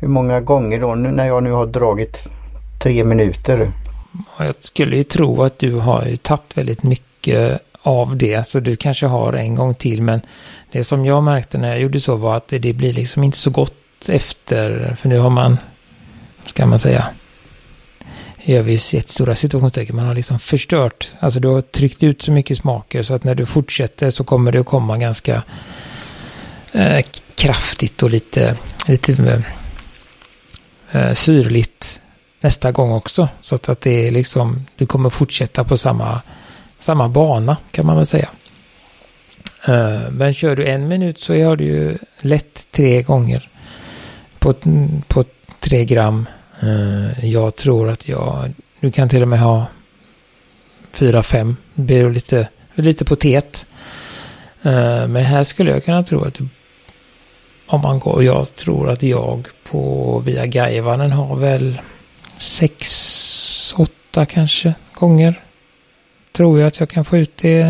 Hur 0.00 0.08
många 0.08 0.40
gånger 0.40 0.80
då 0.80 0.94
nu 0.94 1.10
när 1.10 1.26
jag 1.26 1.42
nu 1.42 1.52
har 1.52 1.66
dragit 1.66 2.28
tre 2.82 3.04
minuter? 3.04 3.72
Jag 4.38 4.54
skulle 4.60 4.96
ju 4.96 5.02
tro 5.02 5.42
att 5.42 5.58
du 5.58 5.74
har 5.74 6.04
ju 6.04 6.16
tagit 6.16 6.56
väldigt 6.56 6.82
mycket 6.82 7.60
av 7.82 8.16
det. 8.16 8.46
Så 8.46 8.60
du 8.60 8.76
kanske 8.76 9.06
har 9.06 9.32
en 9.32 9.54
gång 9.54 9.74
till. 9.74 10.02
Men 10.02 10.20
det 10.72 10.84
som 10.84 11.04
jag 11.06 11.22
märkte 11.22 11.58
när 11.58 11.68
jag 11.68 11.80
gjorde 11.80 12.00
så 12.00 12.16
var 12.16 12.36
att 12.36 12.48
det, 12.48 12.58
det 12.58 12.72
blir 12.72 12.92
liksom 12.92 13.24
inte 13.24 13.38
så 13.38 13.50
gott 13.50 13.74
efter, 14.06 14.96
för 15.00 15.08
nu 15.08 15.18
har 15.18 15.30
man, 15.30 15.58
ska 16.46 16.66
man 16.66 16.78
säga, 16.78 17.08
gör 18.42 18.62
vi 18.62 18.72
jättestora 18.72 19.34
situationstecken, 19.34 19.96
man 19.96 20.06
har 20.06 20.14
liksom 20.14 20.38
förstört, 20.38 21.12
alltså 21.20 21.40
du 21.40 21.48
har 21.48 21.60
tryckt 21.60 22.02
ut 22.02 22.22
så 22.22 22.32
mycket 22.32 22.58
smaker 22.58 23.02
så 23.02 23.14
att 23.14 23.24
när 23.24 23.34
du 23.34 23.46
fortsätter 23.46 24.10
så 24.10 24.24
kommer 24.24 24.52
det 24.52 24.60
att 24.60 24.66
komma 24.66 24.98
ganska 24.98 25.42
eh, 26.72 27.04
kraftigt 27.34 28.02
och 28.02 28.10
lite, 28.10 28.56
lite 28.86 29.42
eh, 30.92 31.14
syrligt 31.14 32.00
nästa 32.40 32.72
gång 32.72 32.92
också. 32.92 33.28
Så 33.40 33.54
att, 33.54 33.68
att 33.68 33.80
det 33.80 34.06
är 34.06 34.10
liksom, 34.10 34.66
du 34.76 34.86
kommer 34.86 35.10
fortsätta 35.10 35.64
på 35.64 35.76
samma, 35.76 36.22
samma 36.78 37.08
bana 37.08 37.56
kan 37.70 37.86
man 37.86 37.96
väl 37.96 38.06
säga. 38.06 38.28
Uh, 39.68 40.10
men 40.10 40.34
kör 40.34 40.56
du 40.56 40.66
en 40.66 40.88
minut 40.88 41.20
så 41.20 41.44
har 41.44 41.56
du 41.56 41.64
ju 41.64 41.98
lätt 42.20 42.66
tre 42.70 43.02
gånger 43.02 43.48
på, 44.52 44.84
på 45.08 45.24
tre 45.60 45.84
gram. 45.84 46.28
Uh, 46.62 47.24
jag 47.26 47.56
tror 47.56 47.88
att 47.90 48.08
jag, 48.08 48.52
du 48.80 48.90
kan 48.90 49.08
till 49.08 49.22
och 49.22 49.28
med 49.28 49.40
ha 49.40 49.66
fyra, 50.92 51.22
fem. 51.22 51.56
Det 51.74 51.82
blir 51.82 52.10
lite, 52.10 52.48
lite 52.74 53.04
potet. 53.04 53.66
Uh, 54.66 54.72
eh, 54.72 55.08
men 55.08 55.24
här 55.24 55.44
skulle 55.44 55.70
jag 55.70 55.84
kunna 55.84 56.04
tro 56.04 56.24
att 56.24 56.40
om 57.66 57.80
man 57.80 57.98
går, 57.98 58.24
jag 58.24 58.54
tror 58.54 58.90
att 58.90 59.02
jag 59.02 59.48
på 59.70 60.18
via 60.18 60.46
Gaivanen 60.46 61.12
har 61.12 61.36
väl 61.36 61.80
sex, 62.36 63.74
åtta 63.76 64.26
kanske 64.26 64.74
gånger. 64.94 65.40
Tror 66.32 66.60
jag 66.60 66.66
att 66.66 66.80
jag 66.80 66.90
kan 66.90 67.04
få 67.04 67.16
ut 67.16 67.36
det. 67.36 67.62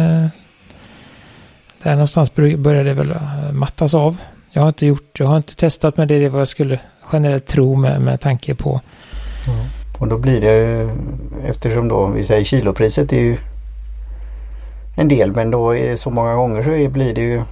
Där 1.83 1.93
någonstans 1.93 2.35
börjar 2.35 2.85
det 2.85 2.95
väl 2.95 3.11
eh, 3.11 3.53
mattas 3.53 3.95
av. 3.95 4.17
Jag 4.59 4.62
har 4.62 4.68
inte 4.68 4.87
gjort, 4.87 5.21
jag 5.21 5.27
har 5.27 5.37
inte 5.37 5.57
testat 5.57 5.97
men 5.97 6.09
det 6.09 6.25
är 6.25 6.29
vad 6.29 6.40
jag 6.40 6.49
skulle 6.49 6.81
generellt 7.12 7.47
tro 7.47 7.77
med, 7.77 8.01
med 8.01 8.21
tanke 8.21 8.55
på. 8.55 8.81
Mm. 9.49 9.66
Och 9.99 10.09
då 10.09 10.18
blir 10.18 10.40
det 10.40 10.90
eftersom 11.49 11.88
då 11.88 12.07
vi 12.07 12.25
säger 12.25 12.44
kilopriset 12.44 13.12
är 13.12 13.21
ju 13.21 13.37
en 14.97 15.09
del 15.09 15.33
men 15.33 15.51
då 15.51 15.77
är 15.77 15.97
så 15.97 16.11
många 16.11 16.35
gånger 16.35 16.62
så 16.62 16.90
blir 16.90 17.14
det 17.14 17.21
ju 17.21 17.42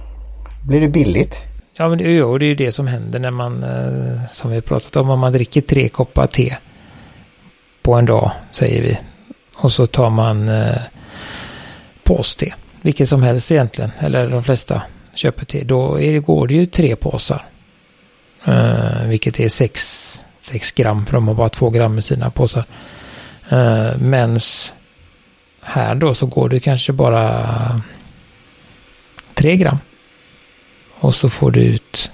blir 0.67 0.81
det 0.81 0.87
billigt. 0.87 1.37
Ja 1.77 1.89
men 1.89 1.97
det, 1.97 2.03
jo, 2.03 2.37
det 2.37 2.45
är 2.45 2.49
ju 2.49 2.55
det 2.55 2.71
som 2.71 2.87
händer 2.87 3.19
när 3.19 3.31
man 3.31 3.63
eh, 3.63 4.27
som 4.29 4.51
vi 4.51 4.61
pratat 4.61 4.95
om 4.95 5.09
om 5.09 5.19
man 5.19 5.33
dricker 5.33 5.61
tre 5.61 5.89
koppar 5.89 6.27
te 6.27 6.57
på 7.81 7.93
en 7.93 8.05
dag 8.05 8.31
säger 8.51 8.81
vi. 8.81 8.97
Och 9.55 9.71
så 9.71 9.85
tar 9.85 10.09
man 10.09 10.49
eh, 10.49 10.81
påste. 12.03 12.53
Vilket 12.81 13.09
som 13.09 13.23
helst 13.23 13.51
egentligen. 13.51 13.91
Eller 13.99 14.29
de 14.29 14.43
flesta 14.43 14.81
köper 15.17 15.45
till, 15.45 15.67
då 15.67 16.01
är, 16.01 16.19
går 16.19 16.47
det 16.47 16.53
ju 16.53 16.65
tre 16.65 16.95
påsar. 16.95 17.45
Uh, 18.47 19.07
vilket 19.07 19.39
är 19.39 19.47
6 19.47 20.71
gram, 20.75 21.05
för 21.05 21.13
de 21.13 21.27
har 21.27 21.35
bara 21.35 21.49
2 21.49 21.69
gram 21.69 21.97
i 21.97 22.01
sina 22.01 22.29
påsar. 22.29 22.65
Uh, 23.51 23.97
mens 23.97 24.73
här 25.61 25.95
då 25.95 26.13
så 26.13 26.25
går 26.25 26.49
det 26.49 26.59
kanske 26.59 26.93
bara 26.93 27.81
3 29.33 29.55
gram. 29.55 29.77
Och 30.99 31.15
så 31.15 31.29
får 31.29 31.51
du 31.51 31.59
ut 31.59 32.11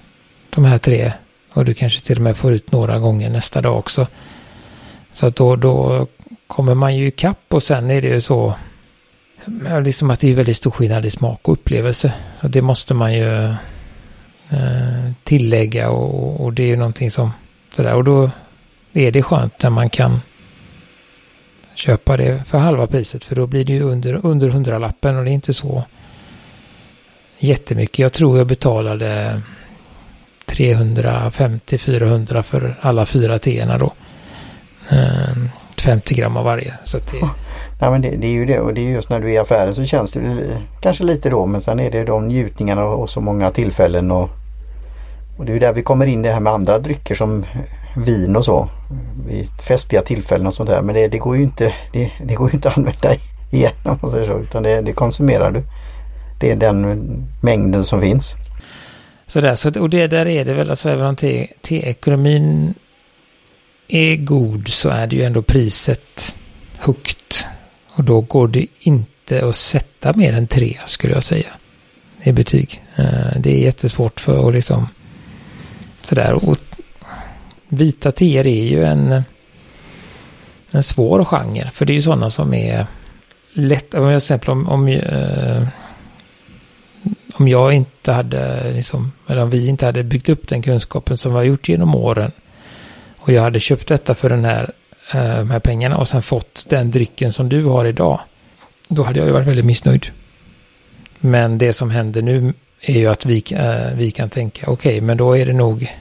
de 0.50 0.66
här 0.66 0.78
tre. 0.78 1.14
Och 1.54 1.66
du 1.66 1.74
kanske 1.74 2.02
till 2.02 2.18
och 2.18 2.24
med 2.24 2.38
får 2.38 2.54
ut 2.54 2.72
några 2.72 3.00
gånger 3.00 3.30
nästa 3.30 3.62
dag 3.62 3.78
också. 3.78 4.08
Så 5.12 5.26
att 5.26 5.36
då, 5.36 5.56
då 5.56 6.08
kommer 6.48 6.76
man 6.76 6.96
ju 6.96 7.08
ikapp 7.08 7.54
och 7.54 7.64
sen 7.64 7.92
är 7.92 8.02
det 8.02 8.08
ju 8.08 8.22
så 8.22 8.56
liksom 9.84 10.10
att 10.10 10.20
det 10.20 10.32
är 10.32 10.36
väldigt 10.36 10.58
stor 10.58 10.72
skillnad 10.72 11.06
i 11.06 11.10
smak 11.10 11.40
och 11.48 11.54
upplevelse. 11.54 12.14
Så 12.42 12.48
det 12.48 12.62
måste 12.62 12.94
man 12.94 13.14
ju 13.14 13.46
eh, 14.50 15.12
tillägga 15.24 15.90
och, 15.90 16.46
och, 16.46 16.54
det 16.54 16.64
är 16.64 16.68
ju 16.68 16.76
någonting 16.76 17.12
som 17.12 17.32
sådär. 17.76 17.94
Och 17.94 18.04
då 18.04 18.32
är 18.94 19.12
det 19.12 19.24
skönt 19.24 19.64
när 19.64 19.70
man 19.70 19.90
kan 19.90 20.22
köpa 21.76 22.18
det 22.18 22.44
för 22.48 22.58
halva 22.58 22.88
priset. 22.88 23.24
För 23.24 23.36
då 23.36 23.48
blir 23.48 23.66
det 23.66 23.74
ju 23.74 23.82
under, 23.82 24.26
under 24.26 24.50
hundralappen 24.50 25.18
och 25.18 25.24
det 25.24 25.32
är 25.32 25.34
inte 25.34 25.54
så 25.54 25.84
jättemycket. 27.40 28.00
Jag 28.00 28.14
tror 28.14 28.38
jag 28.38 28.48
betalade 28.48 29.42
350-400 30.46 32.42
för 32.42 32.76
alla 32.82 33.06
fyra 33.06 33.40
teerna 33.40 33.78
då. 33.78 33.94
50 35.84 36.14
gram 36.14 36.38
av 36.38 36.46
varje. 36.46 36.74
Så 36.84 36.98
det... 36.98 37.28
Ja, 37.80 37.92
men 37.92 38.02
det, 38.02 38.10
det, 38.10 38.28
är 38.28 38.32
ju 38.32 38.46
det 38.46 38.60
och 38.60 38.74
det 38.74 38.82
är 38.82 38.92
just 38.92 39.10
när 39.10 39.20
du 39.20 39.28
är 39.28 39.34
i 39.34 39.38
affären 39.38 39.74
så 39.74 39.86
känns 39.86 40.12
det 40.12 40.22
kanske 40.82 41.04
lite 41.04 41.30
då 41.30 41.46
men 41.46 41.62
sen 41.62 41.80
är 41.80 41.92
det 41.92 42.04
de 42.04 42.28
njutningarna 42.28 42.86
och 42.86 43.10
så 43.10 43.22
många 43.22 43.52
tillfällen 43.52 44.12
och, 44.12 44.30
och 45.38 45.46
det 45.46 45.54
är 45.54 45.60
där 45.60 45.74
vi 45.74 45.84
kommer 45.84 46.06
in 46.06 46.22
det 46.22 46.32
här 46.32 46.40
med 46.40 46.54
andra 46.54 46.80
drycker 46.80 47.16
som 47.16 47.46
vin 47.96 48.36
och 48.36 48.46
så. 48.46 48.70
Vid 49.28 49.48
festliga 49.68 50.02
tillfällen 50.02 50.48
och 50.48 50.54
sånt 50.54 50.70
där 50.70 50.82
men 50.82 50.96
det, 50.96 51.08
det 51.08 51.18
går 51.18 51.36
ju 51.38 51.44
inte 51.44 51.74
det, 51.94 52.12
det, 52.24 52.36
går 52.36 52.54
inte 52.54 52.70
att 52.70 52.78
använda 52.78 53.10
igen 53.52 53.74
om 53.84 54.00
man 54.02 54.12
säger 54.12 54.26
så 54.26 54.40
utan 54.40 54.64
det, 54.64 54.94
konsumerar 54.94 55.52
du. 55.52 55.64
Det 56.40 56.52
är 56.52 56.56
den 56.56 57.08
mängden 57.42 57.84
som 57.84 58.02
finns. 58.02 58.36
Sådär, 59.28 59.56
så, 59.56 59.82
och 59.82 59.90
det 59.90 60.08
där 60.08 60.28
är 60.28 60.46
det 60.46 60.54
väl, 60.54 60.70
alltså 60.70 60.90
även 60.90 61.06
om 61.06 61.16
te-ekonomin 61.62 62.74
är 63.88 64.16
god 64.16 64.68
så 64.68 64.90
är 64.90 65.08
det 65.08 65.16
ju 65.16 65.24
ändå 65.24 65.42
priset 65.42 66.38
högt. 66.78 67.48
Och 67.90 68.04
då 68.04 68.22
går 68.22 68.48
det 68.48 68.68
inte 68.80 69.46
att 69.46 69.56
sätta 69.56 70.14
mer 70.14 70.34
än 70.34 70.48
tre 70.48 70.78
skulle 70.86 71.14
jag 71.14 71.24
säga. 71.24 71.50
I 72.24 72.32
betyg. 72.32 72.84
Eh, 72.96 73.40
det 73.40 73.54
är 73.54 73.60
jättesvårt 73.60 74.20
för 74.20 74.48
att 74.48 74.54
liksom 74.54 74.88
sådär. 76.02 76.34
Och 76.34 76.58
vita 77.68 78.12
teer 78.12 78.48
är 78.48 78.64
ju 78.64 78.84
en, 78.84 79.24
en 80.72 80.84
svår 80.84 81.26
genre. 81.26 81.72
För 81.74 81.86
det 81.86 81.94
är 81.94 81.96
ju 81.96 82.02
sådana 82.02 82.30
som 82.30 82.54
är 82.54 82.88
lätt. 83.54 83.94
Om 83.94 84.04
jag 84.04 84.16
exempel 84.16 84.50
om, 84.50 84.70
om, 84.70 84.88
eh, 84.88 85.68
om 87.34 87.48
jag 87.48 87.74
inte 87.74 88.12
hade, 88.12 88.72
liksom, 88.74 89.12
eller 89.28 89.42
om 89.44 89.50
vi 89.50 89.68
inte 89.68 89.86
hade 89.86 90.04
byggt 90.04 90.30
upp 90.30 90.48
den 90.48 90.62
kunskapen 90.62 91.18
som 91.18 91.32
vi 91.32 91.38
har 91.38 91.44
gjort 91.44 91.70
genom 91.70 91.96
åren 91.96 92.32
och 93.24 93.34
jag 93.34 93.42
hade 93.42 93.60
köpt 93.60 93.88
detta 93.88 94.16
för 94.16 94.30
den 94.30 94.46
här, 94.46 94.72
eh, 95.14 95.38
de 95.38 95.52
här 95.52 95.60
pengarna 95.60 95.98
och 95.98 96.08
sen 96.08 96.22
fått 96.22 96.66
den 96.70 96.92
drycken 96.92 97.34
som 97.34 97.50
du 97.50 97.66
har 97.66 97.86
idag. 97.86 98.20
Då 98.88 99.04
hade 99.04 99.20
jag 99.20 99.28
ju 99.28 99.34
varit 99.34 99.48
väldigt 99.48 99.66
missnöjd. 99.66 100.06
Men 101.20 101.58
det 101.58 101.74
som 101.74 101.92
händer 101.92 102.22
nu 102.22 102.54
är 102.82 103.00
ju 103.00 103.08
att 103.08 103.26
vi, 103.26 103.44
eh, 103.52 103.96
vi 103.96 104.12
kan 104.12 104.30
tänka 104.30 104.72
okej, 104.72 104.92
okay, 104.92 105.02
men 105.02 105.18
då 105.18 105.38
är 105.38 105.46
det 105.46 105.54
nog 105.54 105.92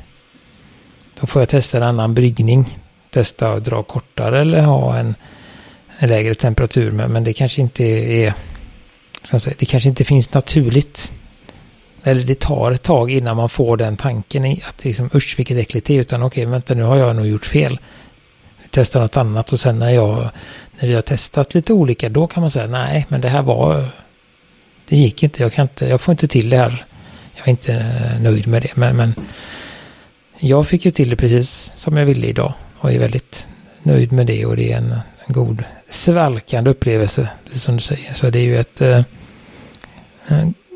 då 1.21 1.27
får 1.27 1.43
jag 1.43 1.49
testa 1.49 1.77
en 1.77 1.83
annan 1.83 2.15
bryggning. 2.15 2.79
Testa 3.11 3.53
att 3.53 3.65
dra 3.65 3.83
kortare 3.83 4.41
eller 4.41 4.61
ha 4.61 4.97
en, 4.97 5.15
en 5.99 6.09
lägre 6.09 6.35
temperatur. 6.35 6.91
Men, 6.91 7.13
men 7.13 7.25
det 7.25 7.33
kanske 7.33 7.61
inte 7.61 7.85
är... 7.85 8.35
Säga, 9.39 9.57
det 9.59 9.67
kanske 9.67 9.89
inte 9.89 10.05
finns 10.05 10.35
naturligt 10.35 11.13
eller 12.03 12.23
det 12.23 12.41
tar 12.41 12.73
ett 12.73 12.83
tag 12.83 13.11
innan 13.11 13.37
man 13.37 13.49
får 13.49 13.77
den 13.77 13.97
tanken 13.97 14.45
i 14.45 14.63
att 14.69 14.85
liksom 14.85 15.11
usch 15.15 15.35
vilket 15.39 15.59
äckligt 15.59 15.87
det 15.87 15.95
är. 15.95 16.01
Utan 16.01 16.23
okej, 16.23 16.47
vänta 16.47 16.75
nu 16.75 16.83
har 16.83 16.97
jag 16.97 17.17
nog 17.17 17.27
gjort 17.27 17.47
fel. 17.47 17.79
Testa 18.71 19.01
något 19.01 19.17
annat 19.17 19.53
och 19.53 19.61
sen 19.61 19.79
när 19.79 19.91
jag, 19.91 20.31
när 20.81 20.89
vi 20.89 20.95
har 20.95 21.03
testat 21.03 21.55
lite 21.55 21.73
olika, 21.73 22.09
då 22.09 22.27
kan 22.27 22.41
man 22.41 22.51
säga 22.51 22.67
nej, 22.67 23.07
men 23.09 23.21
det 23.21 23.29
här 23.29 23.43
var, 23.43 23.89
det 24.89 24.97
gick 24.97 25.23
inte, 25.23 25.43
jag 25.43 25.53
kan 25.53 25.63
inte, 25.63 25.87
jag 25.87 26.01
får 26.01 26.13
inte 26.13 26.29
till 26.29 26.51
det 26.51 26.57
här. 26.57 26.85
Jag 27.37 27.47
är 27.47 27.51
inte 27.51 27.73
eh, 27.75 28.21
nöjd 28.21 28.47
med 28.47 28.63
det, 28.63 28.77
men, 28.77 28.97
men 28.97 29.15
jag 30.39 30.69
fick 30.69 30.85
ju 30.85 30.91
till 30.91 31.11
det 31.11 31.17
precis 31.17 31.73
som 31.77 31.97
jag 31.97 32.07
ville 32.07 32.27
idag 32.27 32.53
och 32.79 32.93
är 32.93 32.99
väldigt 32.99 33.49
nöjd 33.83 34.13
med 34.13 34.27
det 34.27 34.47
och 34.47 34.57
det 34.57 34.73
är 34.73 34.77
en, 34.77 34.93
en 35.27 35.35
god 35.35 35.65
svalkande 35.89 36.71
upplevelse, 36.71 37.29
som 37.53 37.77
du 37.77 37.81
säger. 37.81 38.15
Så 38.15 38.31
det 38.31 38.39
är 38.39 38.43
ju 38.43 38.61
ett 38.61 38.81
eh, 38.81 39.03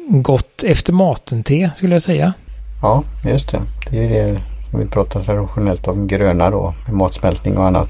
gott 0.08 0.64
efter 0.64 0.92
maten-te 0.92 1.70
skulle 1.74 1.94
jag 1.94 2.02
säga. 2.02 2.32
Ja, 2.82 3.02
just 3.24 3.50
det. 3.50 3.60
Det 3.90 4.18
är 4.18 4.26
det 4.26 4.40
vi 4.78 4.86
pratar 4.86 5.20
traditionellt 5.20 5.88
om 5.88 6.06
gröna 6.06 6.50
då 6.50 6.74
med 6.86 6.94
matsmältning 6.94 7.56
och 7.58 7.66
annat. 7.66 7.88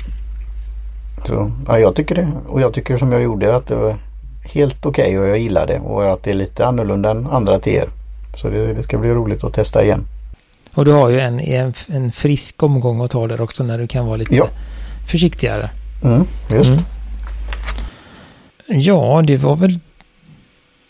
Så, 1.26 1.52
ja, 1.66 1.79
jag 1.79 1.96
tycker 1.96 2.14
det. 2.14 2.33
Och 2.48 2.61
jag 2.61 2.74
tycker 2.74 2.96
som 2.96 3.12
jag 3.12 3.22
gjorde 3.22 3.57
att 3.57 3.66
det 3.66 3.74
var 3.74 3.96
helt 4.44 4.87
okej 4.87 5.05
okay 5.05 5.18
och 5.18 5.29
jag 5.29 5.38
gillar 5.38 5.66
det 5.66 5.79
och 5.79 6.12
att 6.12 6.22
det 6.22 6.31
är 6.31 6.35
lite 6.35 6.66
annorlunda 6.66 7.11
än 7.11 7.26
andra 7.26 7.61
teer. 7.61 7.88
Så 8.37 8.48
det, 8.48 8.74
det, 8.74 8.83
ska 8.83 8.98
bli 8.98 9.11
roligt 9.11 9.44
att 9.44 9.55
testa 9.55 9.85
igen. 9.85 10.05
Och 10.74 10.85
du 10.85 10.92
har 10.92 11.09
ju 11.09 11.20
en, 11.20 11.40
en, 11.40 11.74
en 11.88 12.12
frisk 12.12 12.62
omgång 12.62 13.05
att 13.05 13.11
ta 13.11 13.26
där 13.26 13.40
också 13.40 13.64
när 13.64 13.79
du 13.79 13.87
kan 13.87 14.07
vara 14.07 14.16
lite 14.16 14.35
ja. 14.35 14.48
försiktigare. 15.11 15.70
Mm, 16.05 16.24
just. 16.50 16.70
Mm. 16.70 16.83
Ja, 18.66 19.22
det 19.26 19.37
var 19.37 19.57
väl 19.57 19.79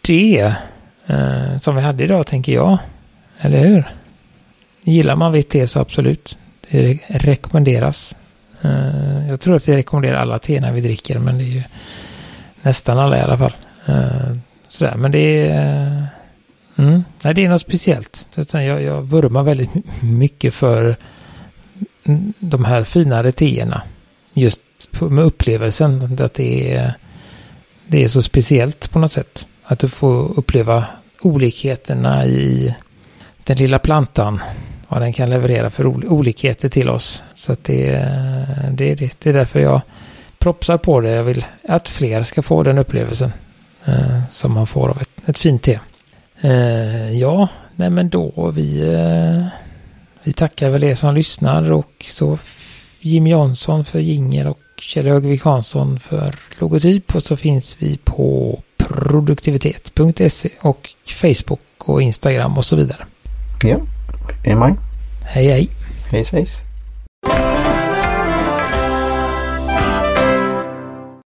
det 0.00 0.54
eh, 1.06 1.58
som 1.58 1.76
vi 1.76 1.82
hade 1.82 2.04
idag 2.04 2.26
tänker 2.26 2.52
jag. 2.52 2.78
Eller 3.40 3.58
hur? 3.58 3.84
Gillar 4.82 5.16
man 5.16 5.32
vitt 5.32 5.48
te 5.48 5.66
så 5.66 5.80
absolut. 5.80 6.38
Det 6.70 6.98
rekommenderas. 7.08 8.16
Eh, 8.62 9.28
jag 9.28 9.40
tror 9.40 9.56
att 9.56 9.68
vi 9.68 9.76
rekommenderar 9.76 10.16
alla 10.16 10.38
te 10.38 10.60
när 10.60 10.72
vi 10.72 10.80
dricker 10.80 11.18
men 11.18 11.38
det 11.38 11.44
är 11.44 11.46
ju 11.46 11.62
nästan 12.62 12.98
alla 12.98 13.18
i 13.18 13.20
alla 13.20 13.38
fall. 13.38 13.52
Eh, 13.86 14.36
sådär, 14.68 14.94
men 14.96 15.10
det 15.10 15.48
är... 15.48 15.96
Eh, 15.96 16.04
mm, 16.76 17.04
nej, 17.22 17.34
det 17.34 17.44
är 17.44 17.48
något 17.48 17.60
speciellt. 17.60 18.38
Jag, 18.52 18.82
jag 18.82 19.02
vurmar 19.02 19.42
väldigt 19.42 19.70
mycket 20.02 20.54
för 20.54 20.96
de 22.38 22.64
här 22.64 22.84
finare 22.84 23.32
teerna. 23.32 23.82
Just 24.34 24.60
med 25.00 25.24
upplevelsen 25.24 26.18
att 26.20 26.34
det 26.34 26.74
är, 26.74 26.94
det 27.86 28.04
är 28.04 28.08
så 28.08 28.22
speciellt 28.22 28.90
på 28.90 28.98
något 28.98 29.12
sätt. 29.12 29.48
Att 29.68 29.78
du 29.78 29.88
får 29.88 30.38
uppleva 30.38 30.84
olikheterna 31.20 32.26
i 32.26 32.76
den 33.44 33.56
lilla 33.56 33.78
plantan. 33.78 34.40
Vad 34.88 35.02
den 35.02 35.12
kan 35.12 35.30
leverera 35.30 35.70
för 35.70 35.86
olikheter 35.86 36.68
till 36.68 36.90
oss. 36.90 37.22
Så 37.34 37.52
att 37.52 37.64
det, 37.64 37.90
det, 38.70 38.94
det, 38.94 39.16
det 39.22 39.30
är 39.30 39.32
därför 39.32 39.60
jag 39.60 39.80
propsar 40.38 40.78
på 40.78 41.00
det. 41.00 41.10
Jag 41.10 41.24
vill 41.24 41.44
att 41.68 41.88
fler 41.88 42.22
ska 42.22 42.42
få 42.42 42.62
den 42.62 42.78
upplevelsen. 42.78 43.32
Eh, 43.86 44.20
som 44.30 44.52
man 44.52 44.66
får 44.66 44.88
av 44.88 45.00
ett, 45.00 45.28
ett 45.28 45.38
fint 45.38 45.62
te. 45.62 45.78
Eh, 46.40 47.18
ja, 47.18 47.48
nej 47.76 47.90
men 47.90 48.08
då 48.08 48.52
vi, 48.54 48.92
eh, 48.94 49.46
vi 50.22 50.32
tackar 50.32 50.70
väl 50.70 50.84
er 50.84 50.94
som 50.94 51.14
lyssnar 51.14 51.72
och 51.72 52.04
så 52.04 52.38
Jim 53.00 53.26
Jansson 53.26 53.84
för 53.84 53.98
jingel 53.98 54.46
och 54.46 54.60
Kjell 54.78 55.06
Högvik 55.06 55.42
Hansson 55.42 56.00
för 56.00 56.34
logotyp 56.58 57.14
och 57.14 57.22
så 57.22 57.36
finns 57.36 57.76
vi 57.78 57.96
på 57.96 58.60
produktivitet.se 58.88 60.48
och 60.60 60.90
Facebook 61.06 61.60
och 61.78 62.02
Instagram 62.02 62.58
och 62.58 62.64
så 62.64 62.76
vidare. 62.76 63.06
Ja, 63.62 63.78
det 64.44 64.50
är 64.50 64.56
Hej 65.24 65.46
hej. 65.48 65.70
Hej 66.10 66.24
hejs. 66.32 66.62